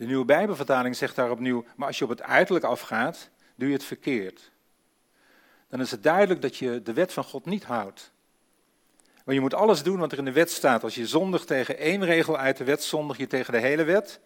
de 0.00 0.06
nieuwe 0.06 0.24
Bijbelvertaling 0.24 0.96
zegt 0.96 1.16
daar 1.16 1.30
opnieuw, 1.30 1.64
maar 1.76 1.86
als 1.86 1.98
je 1.98 2.04
op 2.04 2.10
het 2.10 2.22
uiterlijk 2.22 2.64
afgaat, 2.64 3.30
doe 3.54 3.68
je 3.68 3.74
het 3.74 3.84
verkeerd. 3.84 4.50
Dan 5.68 5.80
is 5.80 5.90
het 5.90 6.02
duidelijk 6.02 6.42
dat 6.42 6.56
je 6.56 6.82
de 6.82 6.92
wet 6.92 7.12
van 7.12 7.24
God 7.24 7.44
niet 7.44 7.64
houdt. 7.64 8.12
Maar 9.24 9.34
je 9.34 9.40
moet 9.40 9.54
alles 9.54 9.82
doen 9.82 9.98
wat 9.98 10.12
er 10.12 10.18
in 10.18 10.24
de 10.24 10.32
wet 10.32 10.50
staat. 10.50 10.82
Als 10.82 10.94
je 10.94 11.06
zondigt 11.06 11.46
tegen 11.46 11.78
één 11.78 12.04
regel 12.04 12.38
uit 12.38 12.56
de 12.56 12.64
wet, 12.64 12.82
zondig 12.82 13.16
je 13.16 13.26
tegen 13.26 13.52
de 13.52 13.58
hele 13.58 13.84
wet. 13.84 14.20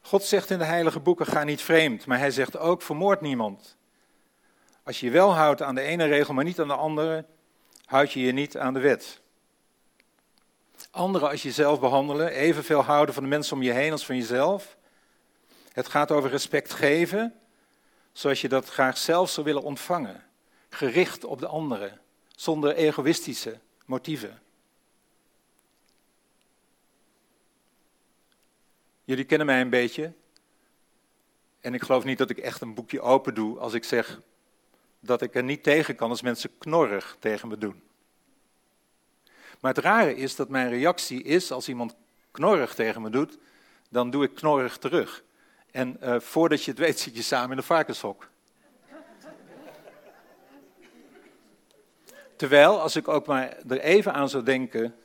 God 0.00 0.22
zegt 0.22 0.50
in 0.50 0.58
de 0.58 0.64
heilige 0.64 1.00
boeken, 1.00 1.26
ga 1.26 1.44
niet 1.44 1.62
vreemd. 1.62 2.06
Maar 2.06 2.18
hij 2.18 2.30
zegt 2.30 2.58
ook, 2.58 2.82
vermoord 2.82 3.20
niemand. 3.20 3.76
Als 4.82 5.00
je 5.00 5.06
je 5.06 5.12
wel 5.12 5.34
houdt 5.34 5.62
aan 5.62 5.74
de 5.74 5.80
ene 5.80 6.04
regel, 6.04 6.34
maar 6.34 6.44
niet 6.44 6.60
aan 6.60 6.68
de 6.68 6.74
andere, 6.74 7.24
houd 7.84 8.12
je 8.12 8.20
je 8.20 8.32
niet 8.32 8.58
aan 8.58 8.74
de 8.74 8.80
wet. 8.80 9.20
Anderen 10.90 11.30
als 11.30 11.42
jezelf 11.42 11.80
behandelen, 11.80 12.28
evenveel 12.28 12.82
houden 12.82 13.14
van 13.14 13.22
de 13.22 13.28
mensen 13.28 13.56
om 13.56 13.62
je 13.62 13.72
heen 13.72 13.92
als 13.92 14.06
van 14.06 14.16
jezelf. 14.16 14.76
Het 15.74 15.88
gaat 15.88 16.10
over 16.10 16.30
respect 16.30 16.72
geven, 16.72 17.34
zoals 18.12 18.40
je 18.40 18.48
dat 18.48 18.68
graag 18.68 18.98
zelf 18.98 19.30
zou 19.30 19.46
willen 19.46 19.62
ontvangen. 19.62 20.24
Gericht 20.68 21.24
op 21.24 21.40
de 21.40 21.46
anderen, 21.46 22.00
zonder 22.36 22.74
egoïstische 22.74 23.58
motieven. 23.84 24.42
Jullie 29.04 29.24
kennen 29.24 29.46
mij 29.46 29.60
een 29.60 29.70
beetje. 29.70 30.12
En 31.60 31.74
ik 31.74 31.82
geloof 31.82 32.04
niet 32.04 32.18
dat 32.18 32.30
ik 32.30 32.38
echt 32.38 32.60
een 32.60 32.74
boekje 32.74 33.00
open 33.00 33.34
doe 33.34 33.58
als 33.58 33.72
ik 33.72 33.84
zeg 33.84 34.20
dat 35.00 35.22
ik 35.22 35.34
er 35.34 35.44
niet 35.44 35.62
tegen 35.62 35.94
kan 35.94 36.10
als 36.10 36.22
mensen 36.22 36.58
knorrig 36.58 37.16
tegen 37.18 37.48
me 37.48 37.58
doen. 37.58 37.82
Maar 39.60 39.74
het 39.74 39.84
rare 39.84 40.16
is 40.16 40.36
dat 40.36 40.48
mijn 40.48 40.68
reactie 40.68 41.22
is, 41.22 41.50
als 41.50 41.68
iemand 41.68 41.96
knorrig 42.30 42.74
tegen 42.74 43.02
me 43.02 43.10
doet, 43.10 43.38
dan 43.88 44.10
doe 44.10 44.24
ik 44.24 44.34
knorrig 44.34 44.78
terug. 44.78 45.23
En 45.74 45.96
uh, 46.02 46.20
voordat 46.20 46.64
je 46.64 46.70
het 46.70 46.80
weet 46.80 46.98
zit 46.98 47.16
je 47.16 47.22
samen 47.22 47.50
in 47.50 47.56
de 47.56 47.62
varkenshok. 47.62 48.28
Terwijl, 52.36 52.80
als 52.80 52.96
ik 52.96 53.08
ook 53.08 53.26
maar 53.26 53.56
er 53.68 53.80
even 53.80 54.12
aan 54.12 54.28
zou 54.28 54.42
denken, 54.42 54.96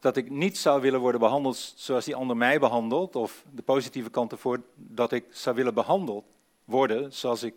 dat 0.00 0.16
ik 0.16 0.30
niet 0.30 0.58
zou 0.58 0.80
willen 0.80 1.00
worden 1.00 1.20
behandeld 1.20 1.72
zoals 1.76 2.04
die 2.04 2.14
ander 2.14 2.36
mij 2.36 2.58
behandelt, 2.58 3.16
of 3.16 3.44
de 3.50 3.62
positieve 3.62 4.10
kant 4.10 4.32
ervoor, 4.32 4.62
dat 4.74 5.12
ik 5.12 5.24
zou 5.30 5.56
willen 5.56 5.74
behandeld 5.74 6.24
worden 6.64 7.12
zoals 7.12 7.42
ik 7.42 7.54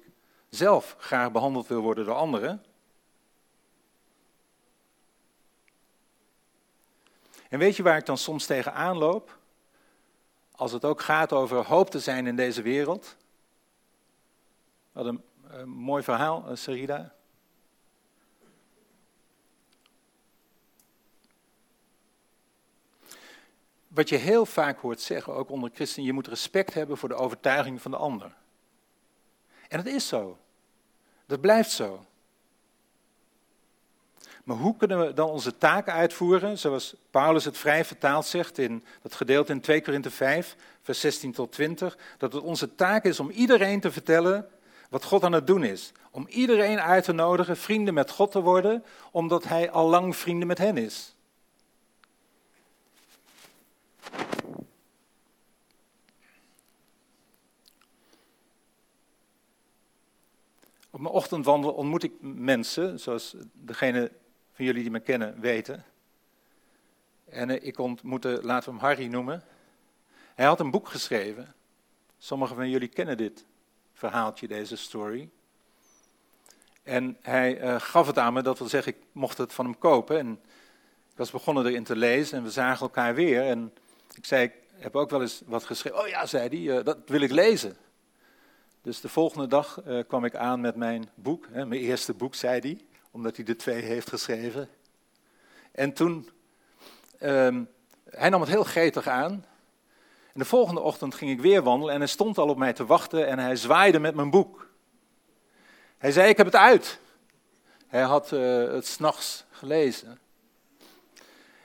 zelf 0.49 0.95
graag 0.99 1.31
behandeld 1.31 1.67
wil 1.67 1.81
worden 1.81 2.05
door 2.05 2.15
anderen. 2.15 2.63
En 7.49 7.59
weet 7.59 7.75
je 7.75 7.83
waar 7.83 7.97
ik 7.97 8.05
dan 8.05 8.17
soms 8.17 8.45
tegenaan 8.45 8.97
loop? 8.97 9.38
Als 10.59 10.71
het 10.71 10.85
ook 10.85 11.01
gaat 11.01 11.33
over 11.33 11.65
hoop 11.65 11.89
te 11.89 11.99
zijn 11.99 12.27
in 12.27 12.35
deze 12.35 12.61
wereld. 12.61 13.15
Wat 14.91 15.05
een, 15.05 15.23
een 15.47 15.69
mooi 15.69 16.03
verhaal, 16.03 16.45
eh, 16.47 16.55
Sarida. 16.55 17.13
Wat 23.87 24.09
je 24.09 24.15
heel 24.15 24.45
vaak 24.45 24.79
hoort 24.79 25.01
zeggen, 25.01 25.33
ook 25.33 25.49
onder 25.49 25.71
christen, 25.73 26.03
je 26.03 26.13
moet 26.13 26.27
respect 26.27 26.73
hebben 26.73 26.97
voor 26.97 27.09
de 27.09 27.15
overtuiging 27.15 27.81
van 27.81 27.91
de 27.91 27.97
ander. 27.97 28.35
En 29.67 29.77
dat 29.77 29.93
is 29.93 30.07
zo. 30.07 30.37
Dat 31.25 31.41
blijft 31.41 31.71
zo. 31.71 32.05
Maar 34.49 34.57
hoe 34.57 34.77
kunnen 34.77 35.05
we 35.05 35.13
dan 35.13 35.29
onze 35.29 35.57
taken 35.57 35.93
uitvoeren, 35.93 36.57
zoals 36.57 36.95
Paulus 37.11 37.45
het 37.45 37.57
vrij 37.57 37.85
vertaald 37.85 38.25
zegt 38.25 38.57
in 38.57 38.83
dat 39.01 39.15
gedeelte 39.15 39.51
in 39.51 39.61
2 39.61 39.81
Korinthe 39.81 40.09
5, 40.09 40.55
vers 40.81 40.99
16 40.99 41.31
tot 41.31 41.51
20, 41.51 41.97
dat 42.17 42.33
het 42.33 42.43
onze 42.43 42.75
taak 42.75 43.03
is 43.03 43.19
om 43.19 43.29
iedereen 43.29 43.79
te 43.79 43.91
vertellen 43.91 44.47
wat 44.89 45.03
God 45.03 45.23
aan 45.23 45.31
het 45.31 45.47
doen 45.47 45.63
is. 45.63 45.91
Om 46.11 46.27
iedereen 46.27 46.79
uit 46.79 47.03
te 47.03 47.11
nodigen 47.11 47.57
vrienden 47.57 47.93
met 47.93 48.11
God 48.11 48.31
te 48.31 48.41
worden, 48.41 48.83
omdat 49.11 49.43
hij 49.43 49.71
al 49.71 49.89
lang 49.89 50.15
vrienden 50.15 50.47
met 50.47 50.57
hen 50.57 50.77
is. 50.77 51.15
Op 60.89 60.99
mijn 60.99 61.13
ochtendwandel 61.13 61.71
ontmoet 61.71 62.03
ik 62.03 62.13
mensen, 62.21 62.99
zoals 62.99 63.35
degene 63.53 64.11
van 64.59 64.67
jullie 64.67 64.83
die 64.83 64.91
me 64.91 64.99
kennen 64.99 65.39
weten. 65.39 65.85
En 67.29 67.49
eh, 67.49 67.67
ik 67.67 67.77
ontmoette, 67.77 68.39
laten 68.41 68.69
we 68.69 68.77
hem 68.77 68.85
Harry 68.85 69.05
noemen. 69.05 69.43
Hij 70.35 70.45
had 70.45 70.59
een 70.59 70.71
boek 70.71 70.87
geschreven. 70.87 71.53
Sommigen 72.17 72.55
van 72.55 72.69
jullie 72.69 72.87
kennen 72.87 73.17
dit 73.17 73.45
verhaaltje, 73.93 74.47
deze 74.47 74.75
story. 74.75 75.29
En 76.83 77.17
hij 77.21 77.61
uh, 77.61 77.79
gaf 77.79 78.07
het 78.07 78.17
aan 78.17 78.33
me, 78.33 78.41
dat 78.41 78.59
wil 78.59 78.67
zeggen, 78.67 78.95
ik 78.95 79.01
mocht 79.11 79.37
het 79.37 79.53
van 79.53 79.65
hem 79.65 79.77
kopen. 79.77 80.19
En 80.19 80.31
ik 81.11 81.17
was 81.17 81.31
begonnen 81.31 81.65
erin 81.65 81.83
te 81.83 81.95
lezen 81.95 82.37
en 82.37 82.43
we 82.43 82.51
zagen 82.51 82.81
elkaar 82.81 83.15
weer. 83.15 83.41
En 83.41 83.73
ik 84.15 84.25
zei, 84.25 84.43
ik 84.43 84.53
heb 84.69 84.95
ook 84.95 85.09
wel 85.09 85.21
eens 85.21 85.41
wat 85.45 85.63
geschreven. 85.63 85.99
Oh 85.99 86.07
ja, 86.07 86.25
zei 86.25 86.67
hij, 86.67 86.83
dat 86.83 86.97
wil 87.05 87.21
ik 87.21 87.31
lezen. 87.31 87.77
Dus 88.81 89.01
de 89.01 89.09
volgende 89.09 89.47
dag 89.47 89.81
kwam 90.07 90.25
ik 90.25 90.35
aan 90.35 90.61
met 90.61 90.75
mijn 90.75 91.09
boek, 91.15 91.47
hè, 91.51 91.65
mijn 91.65 91.81
eerste 91.81 92.13
boek, 92.13 92.35
zei 92.35 92.59
hij 92.59 92.88
omdat 93.11 93.35
hij 93.35 93.45
de 93.45 93.55
twee 93.55 93.81
heeft 93.81 94.09
geschreven. 94.09 94.69
En 95.71 95.93
toen, 95.93 96.29
um, 97.21 97.69
hij 98.09 98.29
nam 98.29 98.41
het 98.41 98.49
heel 98.49 98.63
gretig 98.63 99.07
aan. 99.07 99.45
En 100.33 100.39
de 100.39 100.45
volgende 100.45 100.81
ochtend 100.81 101.15
ging 101.15 101.31
ik 101.31 101.41
weer 101.41 101.63
wandelen 101.63 101.93
en 101.93 101.99
hij 101.99 102.09
stond 102.09 102.37
al 102.37 102.49
op 102.49 102.57
mij 102.57 102.73
te 102.73 102.85
wachten 102.85 103.27
en 103.27 103.39
hij 103.39 103.55
zwaaide 103.55 103.99
met 103.99 104.15
mijn 104.15 104.29
boek. 104.29 104.67
Hij 105.97 106.11
zei, 106.11 106.29
ik 106.29 106.37
heb 106.37 106.45
het 106.45 106.55
uit. 106.55 106.99
Hij 107.87 108.01
had 108.01 108.31
uh, 108.31 108.71
het 108.71 108.87
s'nachts 108.87 109.45
gelezen. 109.51 110.19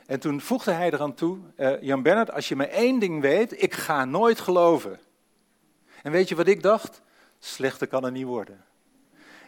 En 0.07 0.21
toen 0.21 0.41
voegde 0.41 0.71
hij 0.71 0.93
eraan 0.93 1.15
toe, 1.15 1.39
uh, 1.57 1.83
Jan 1.83 2.03
Bernard, 2.03 2.33
als 2.33 2.49
je 2.49 2.57
maar 2.57 2.69
één 2.69 2.99
ding 2.99 3.21
weet, 3.21 3.63
ik 3.63 3.75
ga 3.75 4.05
nooit 4.05 4.41
geloven. 4.41 5.01
En 6.03 6.13
weet 6.13 6.29
je 6.29 6.35
wat 6.35 6.47
ik 6.47 6.63
dacht? 6.63 7.03
Slechter 7.39 7.87
kan 7.87 8.05
er 8.05 8.11
niet 8.11 8.25
worden. 8.25 8.64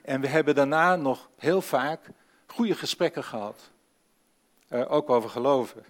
En 0.06 0.20
we 0.20 0.26
hebben 0.26 0.54
daarna 0.54 0.96
nog 0.96 1.30
heel 1.36 1.62
vaak 1.62 2.00
goede 2.46 2.74
gesprekken 2.74 3.24
gehad. 3.24 3.70
Uh, 4.68 4.92
ook 4.92 5.10
over 5.10 5.30
geloven. 5.30 5.84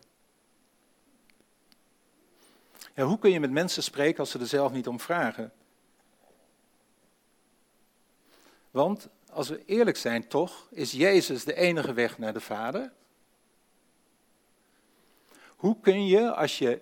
Ja, 2.95 3.05
hoe 3.05 3.19
kun 3.19 3.31
je 3.31 3.41
met 3.41 3.51
mensen 3.51 3.83
spreken 3.83 4.19
als 4.19 4.31
ze 4.31 4.39
er 4.39 4.47
zelf 4.47 4.73
niet 4.73 4.87
om 4.87 5.01
vragen? 5.01 5.53
Want 8.71 9.09
als 9.31 9.49
we 9.49 9.65
eerlijk 9.65 9.97
zijn, 9.97 10.29
toch, 10.29 10.67
is 10.71 10.93
Jezus 10.93 11.45
de 11.45 11.55
enige 11.55 11.93
weg 11.93 12.19
naar 12.19 12.33
de 12.33 12.41
Vader. 12.41 12.93
Hoe 15.57 15.81
kun 15.81 16.07
je, 16.07 16.35
als 16.35 16.59
je 16.59 16.81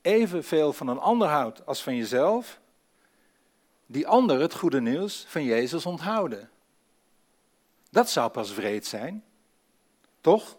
evenveel 0.00 0.72
van 0.72 0.88
een 0.88 0.98
ander 0.98 1.28
houdt 1.28 1.66
als 1.66 1.82
van 1.82 1.96
jezelf, 1.96 2.60
die 3.86 4.06
ander 4.06 4.40
het 4.40 4.54
goede 4.54 4.80
nieuws 4.80 5.24
van 5.28 5.44
Jezus 5.44 5.86
onthouden? 5.86 6.51
Dat 7.92 8.10
zou 8.10 8.30
pas 8.30 8.54
wreed 8.54 8.86
zijn. 8.86 9.24
Toch? 10.20 10.56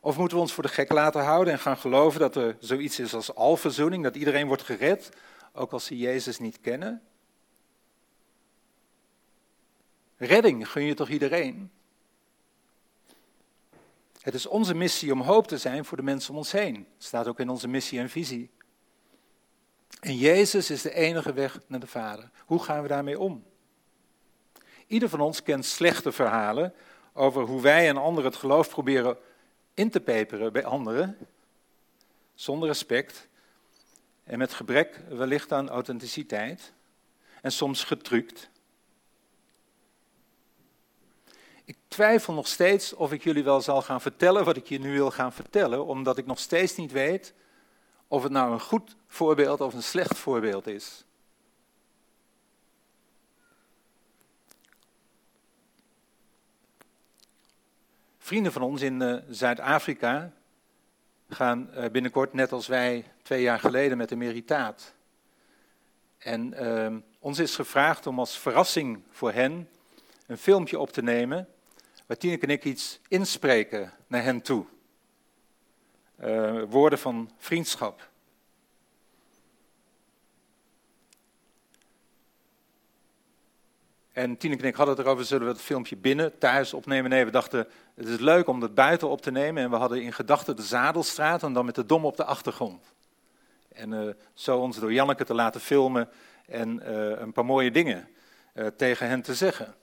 Of 0.00 0.16
moeten 0.16 0.36
we 0.36 0.42
ons 0.42 0.52
voor 0.52 0.62
de 0.62 0.68
gek 0.68 0.92
laten 0.92 1.24
houden 1.24 1.52
en 1.52 1.58
gaan 1.58 1.76
geloven 1.76 2.20
dat 2.20 2.36
er 2.36 2.56
zoiets 2.60 2.98
is 2.98 3.14
als 3.14 3.34
alverzoening, 3.34 4.02
dat 4.02 4.16
iedereen 4.16 4.46
wordt 4.46 4.62
gered, 4.62 5.10
ook 5.52 5.72
als 5.72 5.84
ze 5.84 5.98
Jezus 5.98 6.38
niet 6.38 6.60
kennen? 6.60 7.02
Redding 10.16 10.68
gun 10.70 10.84
je 10.84 10.94
toch 10.94 11.08
iedereen? 11.08 11.70
Het 14.20 14.34
is 14.34 14.46
onze 14.46 14.74
missie 14.74 15.12
om 15.12 15.20
hoop 15.20 15.46
te 15.46 15.58
zijn 15.58 15.84
voor 15.84 15.96
de 15.96 16.02
mensen 16.02 16.30
om 16.30 16.36
ons 16.36 16.52
heen. 16.52 16.74
Het 16.74 17.04
staat 17.04 17.26
ook 17.26 17.40
in 17.40 17.48
onze 17.48 17.68
missie 17.68 17.98
en 17.98 18.10
visie. 18.10 18.50
En 20.00 20.16
Jezus 20.16 20.70
is 20.70 20.82
de 20.82 20.94
enige 20.94 21.32
weg 21.32 21.60
naar 21.66 21.80
de 21.80 21.86
Vader. 21.86 22.30
Hoe 22.46 22.62
gaan 22.62 22.82
we 22.82 22.88
daarmee 22.88 23.18
om? 23.18 23.44
Ieder 24.90 25.08
van 25.08 25.20
ons 25.20 25.42
kent 25.42 25.64
slechte 25.64 26.12
verhalen 26.12 26.74
over 27.12 27.42
hoe 27.42 27.62
wij 27.62 27.88
en 27.88 27.96
anderen 27.96 28.30
het 28.30 28.40
geloof 28.40 28.68
proberen 28.68 29.16
in 29.74 29.90
te 29.90 30.00
peperen 30.00 30.52
bij 30.52 30.64
anderen, 30.64 31.16
zonder 32.34 32.68
respect 32.68 33.28
en 34.24 34.38
met 34.38 34.52
gebrek 34.52 35.00
wellicht 35.08 35.52
aan 35.52 35.68
authenticiteit 35.68 36.72
en 37.42 37.52
soms 37.52 37.84
getrukt. 37.84 38.50
Ik 41.64 41.76
twijfel 41.88 42.34
nog 42.34 42.46
steeds 42.46 42.92
of 42.92 43.12
ik 43.12 43.22
jullie 43.22 43.44
wel 43.44 43.60
zal 43.60 43.82
gaan 43.82 44.00
vertellen 44.00 44.44
wat 44.44 44.56
ik 44.56 44.66
je 44.66 44.80
nu 44.80 44.92
wil 44.92 45.10
gaan 45.10 45.32
vertellen, 45.32 45.86
omdat 45.86 46.18
ik 46.18 46.26
nog 46.26 46.38
steeds 46.38 46.76
niet 46.76 46.92
weet 46.92 47.34
of 48.08 48.22
het 48.22 48.32
nou 48.32 48.52
een 48.52 48.60
goed 48.60 48.96
voorbeeld 49.06 49.60
of 49.60 49.74
een 49.74 49.82
slecht 49.82 50.18
voorbeeld 50.18 50.66
is. 50.66 51.04
Vrienden 58.30 58.52
van 58.52 58.62
ons 58.62 58.82
in 58.82 59.00
uh, 59.00 59.16
Zuid-Afrika 59.28 60.32
gaan 61.28 61.70
uh, 61.74 61.84
binnenkort, 61.88 62.32
net 62.32 62.52
als 62.52 62.66
wij 62.66 63.04
twee 63.22 63.42
jaar 63.42 63.58
geleden, 63.58 63.96
met 63.96 64.08
de 64.08 64.16
meritaat. 64.16 64.94
En 66.18 66.62
uh, 66.62 66.96
ons 67.18 67.38
is 67.38 67.54
gevraagd 67.54 68.06
om 68.06 68.18
als 68.18 68.38
verrassing 68.38 69.02
voor 69.10 69.32
hen 69.32 69.68
een 70.26 70.38
filmpje 70.38 70.78
op 70.78 70.90
te 70.90 71.02
nemen 71.02 71.48
waar 72.06 72.16
Tineke 72.16 72.46
en 72.46 72.52
ik 72.52 72.64
iets 72.64 73.00
inspreken 73.08 73.92
naar 74.06 74.22
hen 74.22 74.42
toe. 74.42 74.64
Uh, 76.20 76.62
woorden 76.68 76.98
van 76.98 77.30
vriendschap. 77.38 78.09
En 84.12 84.36
Tineke 84.36 84.62
en 84.62 84.68
ik 84.68 84.74
hadden 84.74 84.96
het 84.96 85.04
erover, 85.04 85.24
zullen 85.24 85.46
we 85.46 85.52
het 85.52 85.62
filmpje 85.62 85.96
binnen, 85.96 86.38
thuis 86.38 86.74
opnemen? 86.74 87.10
Nee, 87.10 87.24
we 87.24 87.30
dachten, 87.30 87.66
het 87.94 88.08
is 88.08 88.18
leuk 88.18 88.48
om 88.48 88.62
het 88.62 88.74
buiten 88.74 89.08
op 89.08 89.22
te 89.22 89.30
nemen. 89.30 89.62
En 89.62 89.70
we 89.70 89.76
hadden 89.76 90.02
in 90.02 90.12
gedachten 90.12 90.56
de 90.56 90.62
Zadelstraat 90.62 91.42
en 91.42 91.52
dan 91.52 91.64
met 91.64 91.74
de 91.74 91.86
dom 91.86 92.04
op 92.04 92.16
de 92.16 92.24
achtergrond. 92.24 92.92
En 93.72 93.92
uh, 93.92 94.12
zo 94.34 94.58
ons 94.58 94.78
door 94.78 94.92
Janneke 94.92 95.24
te 95.24 95.34
laten 95.34 95.60
filmen 95.60 96.08
en 96.46 96.82
uh, 96.82 97.20
een 97.20 97.32
paar 97.32 97.44
mooie 97.44 97.70
dingen 97.70 98.08
uh, 98.54 98.66
tegen 98.66 99.08
hen 99.08 99.22
te 99.22 99.34
zeggen. 99.34 99.74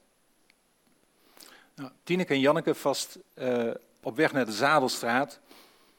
Nou, 1.75 1.91
Tineke 2.03 2.33
en 2.33 2.39
Janneke 2.39 2.75
vast 2.75 3.19
op 4.01 4.15
weg 4.15 4.33
naar 4.33 4.45
de 4.45 4.51
Zadelstraat. 4.51 5.39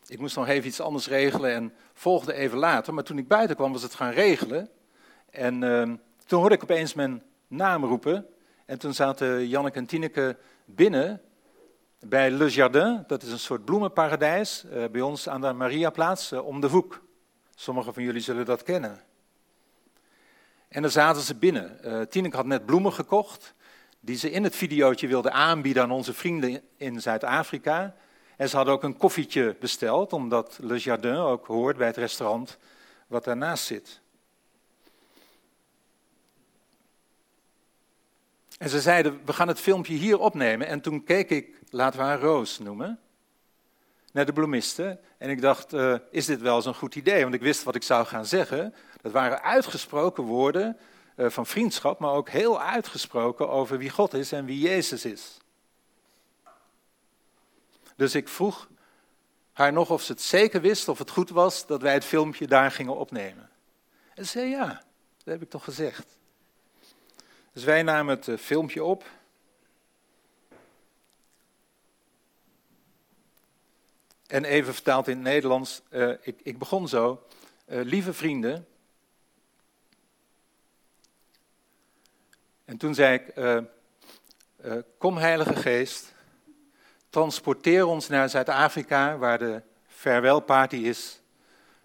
Ik 0.07 0.19
moest 0.19 0.37
nog 0.37 0.49
even 0.49 0.69
iets 0.69 0.81
anders 0.81 1.09
regelen 1.09 1.53
en 1.53 1.75
volgde 1.95 2.33
even 2.33 2.59
later. 2.59 2.95
Maar 2.95 3.05
toen 3.05 3.19
ik 3.19 3.29
buiten 3.29 3.57
kwam 3.57 3.73
was 3.73 3.83
het 3.83 3.95
gaan 3.95 4.13
regelen. 4.13 4.69
En 5.31 5.61
toen 6.27 6.41
hoorde 6.41 6.55
ik 6.55 6.63
opeens 6.63 6.95
mijn 6.95 7.23
naam 7.49 7.85
roepen. 7.85 8.27
En 8.67 8.79
toen 8.79 8.95
zaten 8.95 9.49
Janneke 9.49 9.79
en 9.79 9.87
Tineke 9.87 10.37
binnen 10.65 11.23
bij 12.01 12.31
Le 12.31 12.49
Jardin. 12.49 13.05
Dat 13.07 13.23
is 13.23 13.31
een 13.31 13.39
soort 13.39 13.65
bloemenparadijs 13.65 14.65
uh, 14.65 14.85
bij 14.91 15.01
ons 15.01 15.29
aan 15.29 15.41
de 15.41 15.53
Mariaplaats 15.53 16.33
uh, 16.33 16.47
om 16.47 16.61
de 16.61 16.67
hoek. 16.67 17.03
Sommigen 17.55 17.95
van 17.95 18.03
jullie 18.03 18.21
zullen 18.21 18.45
dat 18.45 18.63
kennen. 18.63 19.01
En 20.69 20.83
daar 20.83 20.91
zaten 20.91 21.23
ze 21.23 21.35
binnen. 21.35 21.79
Uh, 21.85 22.01
Tineke 22.01 22.37
had 22.37 22.47
net 22.47 22.67
bloemen 22.67 22.93
gekocht, 22.93 23.55
die 24.01 24.17
ze 24.17 24.31
in 24.31 24.45
het 24.45 24.57
videootje 24.57 25.09
wilde 25.09 25.31
aanbieden 25.31 25.83
aan 25.83 25.91
onze 25.91 26.15
vrienden 26.15 26.63
in 26.77 27.01
Zuid-Afrika. 27.01 27.95
En 28.37 28.49
ze 28.49 28.57
hadden 28.57 28.75
ook 28.75 28.83
een 28.83 28.97
koffietje 28.97 29.57
besteld, 29.61 30.13
omdat 30.13 30.59
Le 30.63 30.77
Jardin 30.77 31.17
ook 31.17 31.47
hoort 31.47 31.77
bij 31.77 31.87
het 31.87 31.97
restaurant 31.97 32.59
wat 33.07 33.25
daarnaast 33.25 33.65
zit. 33.65 34.01
En 38.59 38.69
ze 38.69 38.81
zeiden, 38.81 39.21
we 39.25 39.33
gaan 39.33 39.49
het 39.49 39.61
filmpje 39.61 39.95
hier 39.95 40.19
opnemen. 40.19 40.67
En 40.67 40.81
toen 40.81 41.05
keek 41.05 41.31
ik, 41.31 41.61
laten 41.71 42.01
we 42.01 42.07
haar 42.07 42.21
Roos 42.21 42.59
noemen, 42.59 43.01
naar 44.13 44.27
de 44.27 44.33
bloemisten. 44.33 45.01
En 45.19 45.31
ik 45.31 45.41
dacht, 45.41 45.73
uh, 45.73 45.95
is 46.11 46.27
dit 46.27 46.41
wel 46.41 46.63
zo'n 46.63 46.75
goed 46.75 46.95
idee? 46.95 47.23
Want 47.23 47.35
ik 47.35 47.41
wist 47.41 47.63
wat 47.63 47.75
ik 47.75 47.83
zou 47.83 48.07
gaan 48.07 48.27
zeggen. 48.27 48.75
Dat 49.01 49.13
waren 49.13 49.43
uitgesproken 49.43 50.25
woorden 50.25 50.77
uh, 51.17 51.31
van 51.31 51.47
vriendschap, 51.47 51.99
maar 51.99 52.13
ook 52.13 52.29
heel 52.29 52.61
uitgesproken 52.61 53.49
over 53.49 53.79
wie 53.79 53.91
God 53.91 54.15
is 54.15 54.33
en 54.33 54.45
wie 54.45 54.59
Jezus 54.59 55.05
is. 55.05 55.39
Dus 57.97 58.15
ik 58.15 58.29
vroeg 58.29 58.69
haar 59.53 59.73
nog 59.73 59.91
of 59.91 60.03
ze 60.03 60.13
het 60.13 60.23
zeker 60.23 60.61
wist, 60.61 60.89
of 60.89 60.99
het 60.99 61.11
goed 61.11 61.31
was 61.31 61.67
dat 61.67 61.83
wij 61.83 61.93
het 61.93 62.05
filmpje 62.05 62.47
daar 62.47 62.71
gingen 62.71 62.97
opnemen. 62.97 63.51
En 64.15 64.25
ze 64.25 64.31
zei 64.31 64.51
ja, 64.51 64.67
dat 65.25 65.35
heb 65.35 65.43
ik 65.43 65.51
toch 65.51 65.65
gezegd. 65.65 66.18
Dus 67.59 67.67
wij 67.67 67.83
namen 67.83 68.17
het 68.17 68.29
eh, 68.29 68.37
filmpje 68.37 68.85
op. 68.85 69.05
En 74.27 74.45
even 74.45 74.75
vertaald 74.75 75.09
in 75.09 75.15
het 75.15 75.25
Nederlands, 75.25 75.83
uh, 75.91 76.11
ik, 76.21 76.41
ik, 76.43 76.59
begon 76.59 76.89
zo. 76.89 77.27
Uh, 77.67 77.85
lieve 77.85 78.13
vrienden. 78.13 78.67
En 82.65 82.77
toen 82.77 82.95
zei 82.95 83.15
ik, 83.15 83.35
kom 84.99 85.17
Heilige 85.17 85.57
Geest, 85.57 86.13
transporteer 87.11 87.87
ons 87.87 88.09
naar 88.09 88.29
Zuid-Afrika, 88.29 89.17
waar 89.17 89.39
de 89.39 89.63
farewell 89.87 90.41
party 90.41 90.77
is 90.77 91.21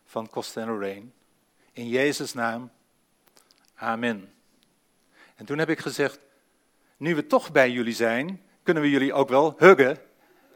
van 0.06 0.30
Costa 0.30 0.66
Lorraine. 0.66 1.08
In 1.72 1.88
Jezus' 1.88 2.34
naam, 2.34 2.72
amen. 3.76 4.34
En 5.36 5.46
toen 5.46 5.58
heb 5.58 5.70
ik 5.70 5.80
gezegd, 5.80 6.20
nu 6.98 7.16
we 7.16 7.28
toch 7.28 7.52
bij 7.52 7.72
jullie 7.72 7.94
zijn, 7.94 8.42
kunnen 8.64 8.84
we 8.84 8.90
jullie 8.90 9.14
ook 9.14 9.30
wel 9.30 9.56
huggen 9.58 9.98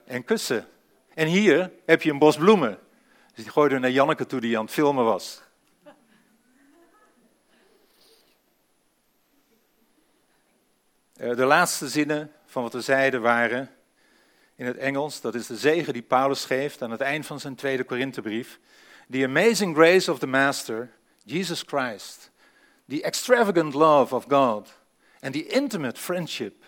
en 0.06 0.24
kussen. 0.24 0.68
En 1.14 1.28
hier 1.28 1.72
heb 1.86 2.02
je 2.02 2.12
een 2.12 2.20
bos 2.20 2.38
bloemen. 2.38 2.80
Dus 3.34 3.44
die 3.44 3.54
gooide 3.54 3.80
naar 3.80 3.92
Janneke 3.92 4.26
toe 4.26 4.40
die 4.40 4.58
aan 4.58 4.64
het 4.64 4.74
filmen 4.74 5.04
was. 5.04 5.42
Eh, 11.18 11.36
de 11.36 11.46
laatste 11.46 11.88
zinnen 11.88 12.32
van 12.46 12.64
wat 12.64 12.74
we 12.74 12.82
zeiden 12.82 13.22
waren 13.22 13.70
in 14.56 14.66
het 14.66 14.78
Engels, 14.78 15.22
dat 15.22 15.36
is 15.36 15.48
de 15.48 15.58
zegen 15.58 15.94
die 15.94 16.02
Paulus 16.02 16.46
geeft 16.46 16.82
aan 16.82 16.92
het 16.92 17.02
eind 17.02 17.26
van 17.26 17.40
zijn 17.40 17.56
tweede 17.56 17.84
Korinthebrief. 17.84 18.60
The 19.10 19.24
amazing 19.24 19.76
grace 19.76 20.12
of 20.12 20.20
the 20.20 20.28
Master, 20.28 20.90
Jesus 21.24 21.64
Christ, 21.66 22.32
the 22.88 23.04
extravagant 23.04 23.74
love 23.74 24.16
of 24.16 24.26
God 24.28 24.68
and 25.22 25.34
the 25.34 25.48
intimate 25.48 25.98
friendship 25.98 26.64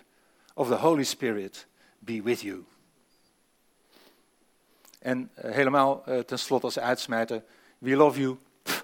of 0.53 0.67
the 0.67 0.75
Holy 0.75 1.03
Spirit 1.03 1.67
be 1.99 2.21
with 2.21 2.41
you. 2.41 2.65
En 4.99 5.31
uh, 5.43 5.51
helemaal 5.51 6.03
uh, 6.07 6.19
tenslotte 6.19 6.65
als 6.65 6.79
uitsmijter, 6.79 7.43
we 7.77 7.95
love 7.95 8.19
you. 8.19 8.37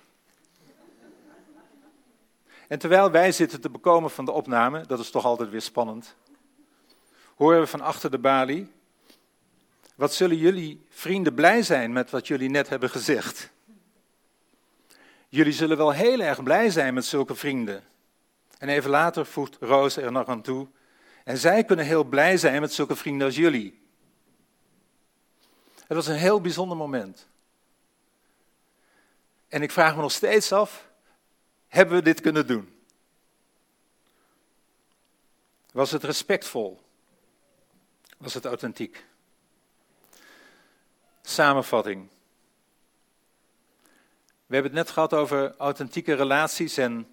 En 2.68 2.80
terwijl 2.80 3.12
wij 3.12 3.32
zitten 3.32 3.62
te 3.62 3.70
bekomen 3.70 4.12
van 4.12 4.26
de 4.26 4.32
opname, 4.32 4.86
dat 4.86 5.00
is 5.00 5.10
toch 5.10 5.26
altijd 5.26 5.50
weer 5.50 5.62
spannend, 5.62 6.16
horen 7.36 7.60
we 7.60 7.68
van 7.68 7.82
achter 7.82 8.12
de 8.12 8.18
balie, 8.18 8.72
wat 9.96 10.14
zullen 10.14 10.38
jullie 10.38 10.86
vrienden 10.90 11.34
blij 11.34 11.64
zijn 11.64 11.94
met 11.94 12.10
wat 12.10 12.28
jullie 12.28 12.50
net 12.50 12.70
hebben 12.70 12.90
gezegd? 12.90 13.54
Jullie 15.30 15.54
zullen 15.54 15.78
wel 15.78 15.92
heel 15.92 16.20
erg 16.20 16.44
blij 16.44 16.70
zijn 16.70 16.94
met 16.94 17.06
zulke 17.06 17.36
vrienden. 17.36 17.84
En 18.58 18.70
even 18.70 18.90
later 18.90 19.26
voegt 19.26 19.58
Roos 19.60 19.98
er 19.98 20.12
nog 20.12 20.28
aan 20.28 20.42
toe. 20.42 20.68
En 21.24 21.38
zij 21.38 21.64
kunnen 21.64 21.86
heel 21.86 22.04
blij 22.04 22.38
zijn 22.38 22.62
met 22.62 22.74
zulke 22.74 22.96
vrienden 22.96 23.28
als 23.28 23.36
jullie. 23.36 23.84
Het 25.76 25.98
was 25.98 26.08
een 26.08 26.16
heel 26.16 26.42
bijzonder 26.42 26.78
moment. 26.78 27.28
En 29.48 29.62
ik 29.62 29.72
vraag 29.72 29.96
me 29.96 30.02
nog 30.02 30.12
steeds 30.12 30.52
af, 30.52 30.90
hebben 31.68 31.96
we 31.96 32.02
dit 32.02 32.22
kunnen 32.22 32.48
doen? 32.48 32.80
Was 35.72 35.92
het 35.92 36.04
respectvol? 36.04 36.82
Was 38.18 38.34
het 38.34 38.46
authentiek? 38.46 39.06
Samenvatting. 41.22 42.10
We 44.46 44.54
hebben 44.54 44.72
het 44.72 44.86
net 44.86 44.94
gehad 44.94 45.14
over 45.14 45.56
authentieke 45.58 46.14
relaties 46.14 46.78
en 46.78 47.08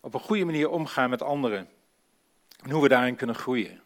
op 0.00 0.14
een 0.14 0.20
goede 0.20 0.44
manier 0.44 0.70
omgaan 0.70 1.10
met 1.10 1.22
anderen. 1.22 1.68
En 2.62 2.70
hoe 2.70 2.82
we 2.82 2.88
daarin 2.88 3.16
kunnen 3.16 3.36
groeien. 3.36 3.82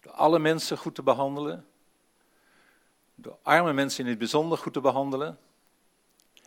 Door 0.00 0.12
alle 0.12 0.38
mensen 0.38 0.78
goed 0.78 0.94
te 0.94 1.02
behandelen. 1.02 1.66
Door 3.14 3.38
arme 3.42 3.72
mensen 3.72 4.04
in 4.04 4.10
het 4.10 4.18
bijzonder 4.18 4.58
goed 4.58 4.72
te 4.72 4.80
behandelen. 4.80 5.38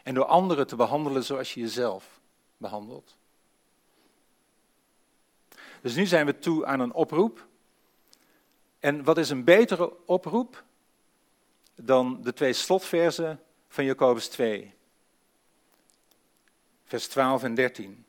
En 0.04 0.14
door 0.14 0.26
anderen 0.26 0.68
te 0.68 0.76
behandelen 0.76 1.24
zoals 1.24 1.54
je 1.54 1.60
jezelf 1.60 2.20
behandelt. 2.58 3.16
Dus 5.82 5.96
nu 5.96 6.06
zijn 6.06 6.26
we 6.26 6.40
toe 6.40 6.66
aan 6.66 6.80
een 6.80 6.94
oproep. 6.94 7.48
En 8.80 9.04
wat 9.04 9.18
is 9.18 9.30
een 9.30 9.44
betere 9.44 10.06
oproep 10.06 10.64
dan 11.76 12.22
de 12.22 12.34
twee 12.34 12.54
slotversen 12.54 13.40
van 13.76 13.86
Jacobus 13.86 14.28
2, 14.28 14.74
vers 16.86 17.08
12 17.08 17.44
en 17.44 17.56
13. 17.56 18.06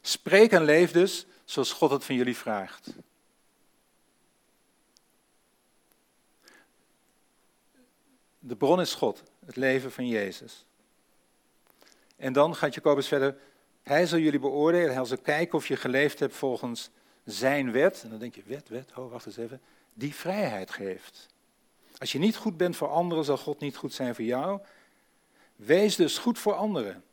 Spreek 0.00 0.52
en 0.52 0.64
leef 0.64 0.92
dus 0.92 1.26
zoals 1.44 1.72
God 1.72 1.90
het 1.90 2.04
van 2.04 2.14
jullie 2.14 2.36
vraagt. 2.36 2.88
De 8.38 8.56
bron 8.56 8.80
is 8.80 8.94
God, 8.94 9.22
het 9.46 9.56
leven 9.56 9.92
van 9.92 10.06
Jezus. 10.06 10.64
En 12.16 12.32
dan 12.32 12.54
gaat 12.54 12.74
Jacobus 12.74 13.08
verder, 13.08 13.36
hij 13.82 14.06
zal 14.06 14.18
jullie 14.18 14.40
beoordelen, 14.40 14.94
hij 14.94 15.04
zal 15.04 15.18
kijken 15.18 15.58
of 15.58 15.66
je 15.66 15.76
geleefd 15.76 16.18
hebt 16.18 16.34
volgens 16.34 16.90
zijn 17.24 17.72
wet. 17.72 18.02
En 18.02 18.10
dan 18.10 18.18
denk 18.18 18.34
je, 18.34 18.42
wet, 18.46 18.68
wet, 18.68 18.90
oh 18.94 19.10
wacht 19.10 19.26
eens 19.26 19.36
even, 19.36 19.60
die 19.94 20.14
vrijheid 20.14 20.70
geeft. 20.70 21.32
Als 22.04 22.12
je 22.12 22.18
niet 22.18 22.36
goed 22.36 22.56
bent 22.56 22.76
voor 22.76 22.88
anderen, 22.88 23.24
zal 23.24 23.36
God 23.36 23.60
niet 23.60 23.76
goed 23.76 23.92
zijn 23.92 24.14
voor 24.14 24.24
jou. 24.24 24.60
Wees 25.56 25.96
dus 25.96 26.18
goed 26.18 26.38
voor 26.38 26.54
anderen. 26.54 27.04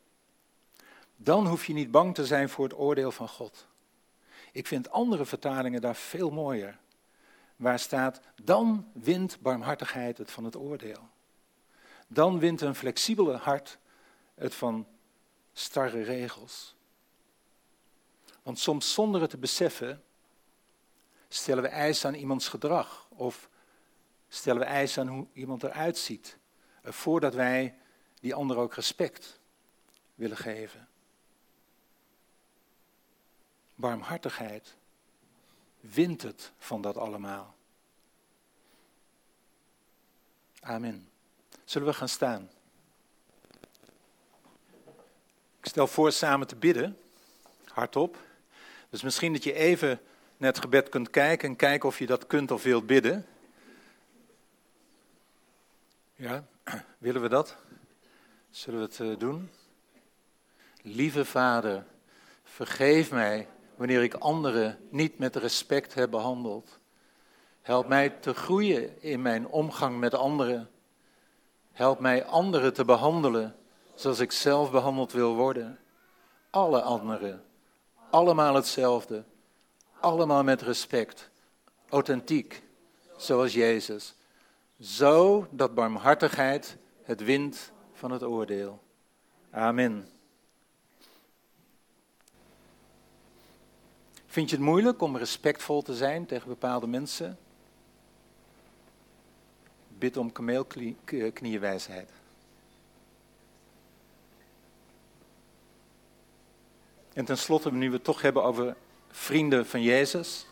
Dan 1.16 1.46
hoef 1.46 1.66
je 1.66 1.72
niet 1.72 1.90
bang 1.90 2.14
te 2.14 2.26
zijn 2.26 2.48
voor 2.48 2.64
het 2.64 2.78
oordeel 2.78 3.10
van 3.10 3.28
God. 3.28 3.66
Ik 4.52 4.66
vind 4.66 4.90
andere 4.90 5.24
vertalingen 5.24 5.80
daar 5.80 5.94
veel 5.94 6.30
mooier. 6.30 6.78
Waar 7.56 7.78
staat, 7.78 8.20
dan 8.42 8.90
wint 8.92 9.40
barmhartigheid 9.40 10.18
het 10.18 10.30
van 10.30 10.44
het 10.44 10.56
oordeel. 10.56 11.08
Dan 12.06 12.38
wint 12.38 12.60
een 12.60 12.74
flexibele 12.74 13.36
hart 13.36 13.78
het 14.34 14.54
van 14.54 14.86
starre 15.52 16.02
regels. 16.02 16.74
Want 18.42 18.58
soms 18.58 18.92
zonder 18.92 19.20
het 19.20 19.30
te 19.30 19.38
beseffen, 19.38 20.02
Stellen 21.28 21.62
we 21.62 21.68
eisen 21.68 22.08
aan 22.08 22.14
iemands 22.14 22.48
gedrag? 22.48 23.06
Of 23.08 23.50
stellen 24.34 24.60
we 24.60 24.66
eisen 24.66 25.02
aan 25.02 25.14
hoe 25.14 25.26
iemand 25.32 25.62
eruit 25.62 25.98
ziet? 25.98 26.36
Eh, 26.82 26.92
voordat 26.92 27.34
wij 27.34 27.74
die 28.20 28.34
ander 28.34 28.56
ook 28.56 28.74
respect 28.74 29.40
willen 30.14 30.36
geven. 30.36 30.88
Barmhartigheid 33.74 34.74
wint 35.80 36.22
het 36.22 36.52
van 36.58 36.82
dat 36.82 36.96
allemaal. 36.96 37.54
Amen. 40.60 41.08
Zullen 41.64 41.88
we 41.88 41.94
gaan 41.94 42.08
staan? 42.08 42.50
Ik 45.58 45.68
stel 45.68 45.86
voor 45.86 46.12
samen 46.12 46.46
te 46.46 46.56
bidden, 46.56 46.98
hardop. 47.64 48.18
Dus 48.90 49.02
misschien 49.02 49.32
dat 49.32 49.44
je 49.44 49.52
even 49.52 50.00
naar 50.36 50.50
het 50.50 50.60
gebed 50.60 50.88
kunt 50.88 51.10
kijken 51.10 51.48
en 51.48 51.56
kijken 51.56 51.88
of 51.88 51.98
je 51.98 52.06
dat 52.06 52.26
kunt 52.26 52.50
of 52.50 52.62
wilt 52.62 52.86
bidden. 52.86 53.26
Ja, 56.22 56.44
willen 56.98 57.22
we 57.22 57.28
dat? 57.28 57.56
Zullen 58.50 58.80
we 58.80 58.86
het 58.86 59.00
eh, 59.00 59.18
doen? 59.18 59.50
Lieve 60.82 61.24
Vader, 61.24 61.84
vergeef 62.42 63.10
mij 63.10 63.48
wanneer 63.76 64.02
ik 64.02 64.14
anderen 64.14 64.78
niet 64.90 65.18
met 65.18 65.36
respect 65.36 65.94
heb 65.94 66.10
behandeld. 66.10 66.78
Help 67.60 67.88
mij 67.88 68.10
te 68.10 68.34
groeien 68.34 69.02
in 69.02 69.22
mijn 69.22 69.46
omgang 69.46 69.98
met 69.98 70.14
anderen. 70.14 70.70
Help 71.72 72.00
mij 72.00 72.24
anderen 72.24 72.72
te 72.72 72.84
behandelen 72.84 73.56
zoals 73.94 74.18
ik 74.18 74.32
zelf 74.32 74.70
behandeld 74.70 75.12
wil 75.12 75.34
worden. 75.34 75.78
Alle 76.50 76.82
anderen, 76.82 77.44
allemaal 78.10 78.54
hetzelfde, 78.54 79.24
allemaal 80.00 80.44
met 80.44 80.62
respect, 80.62 81.30
authentiek, 81.88 82.62
zoals 83.16 83.52
Jezus. 83.52 84.14
Zo 84.82 85.46
dat 85.50 85.74
barmhartigheid 85.74 86.76
het 87.02 87.20
wint 87.20 87.72
van 87.92 88.10
het 88.10 88.22
oordeel. 88.22 88.82
Amen. 89.50 90.08
Vind 94.26 94.50
je 94.50 94.56
het 94.56 94.64
moeilijk 94.64 95.02
om 95.02 95.16
respectvol 95.16 95.82
te 95.82 95.94
zijn 95.94 96.26
tegen 96.26 96.48
bepaalde 96.48 96.86
mensen? 96.86 97.38
Bid 99.98 100.16
om 100.16 100.32
kameelknieënwijsheid. 100.32 102.10
En 107.12 107.24
tenslotte, 107.24 107.72
nu 107.72 107.88
we 107.88 107.94
het 107.94 108.04
toch 108.04 108.22
hebben 108.22 108.44
over 108.44 108.76
vrienden 109.08 109.66
van 109.66 109.82
Jezus. 109.82 110.46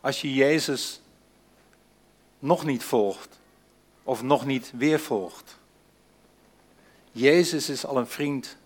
Als 0.00 0.20
je 0.20 0.34
Jezus 0.34 1.00
nog 2.38 2.64
niet 2.64 2.84
volgt, 2.84 3.38
of 4.02 4.22
nog 4.22 4.46
niet 4.46 4.72
weer 4.74 5.00
volgt. 5.00 5.58
Jezus 7.12 7.68
is 7.68 7.86
al 7.86 7.96
een 7.96 8.06
vriend 8.06 8.56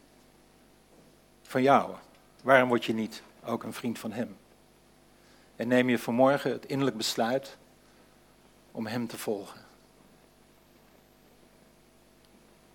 van 1.42 1.62
jou. 1.62 1.94
Waarom 2.42 2.68
word 2.68 2.84
je 2.84 2.94
niet 2.94 3.22
ook 3.44 3.62
een 3.62 3.72
vriend 3.72 3.98
van 3.98 4.12
Hem? 4.12 4.36
En 5.56 5.68
neem 5.68 5.88
je 5.88 5.98
vanmorgen 5.98 6.50
het 6.50 6.66
innerlijk 6.66 6.96
besluit 6.96 7.56
om 8.70 8.86
Hem 8.86 9.06
te 9.06 9.18
volgen. 9.18 9.61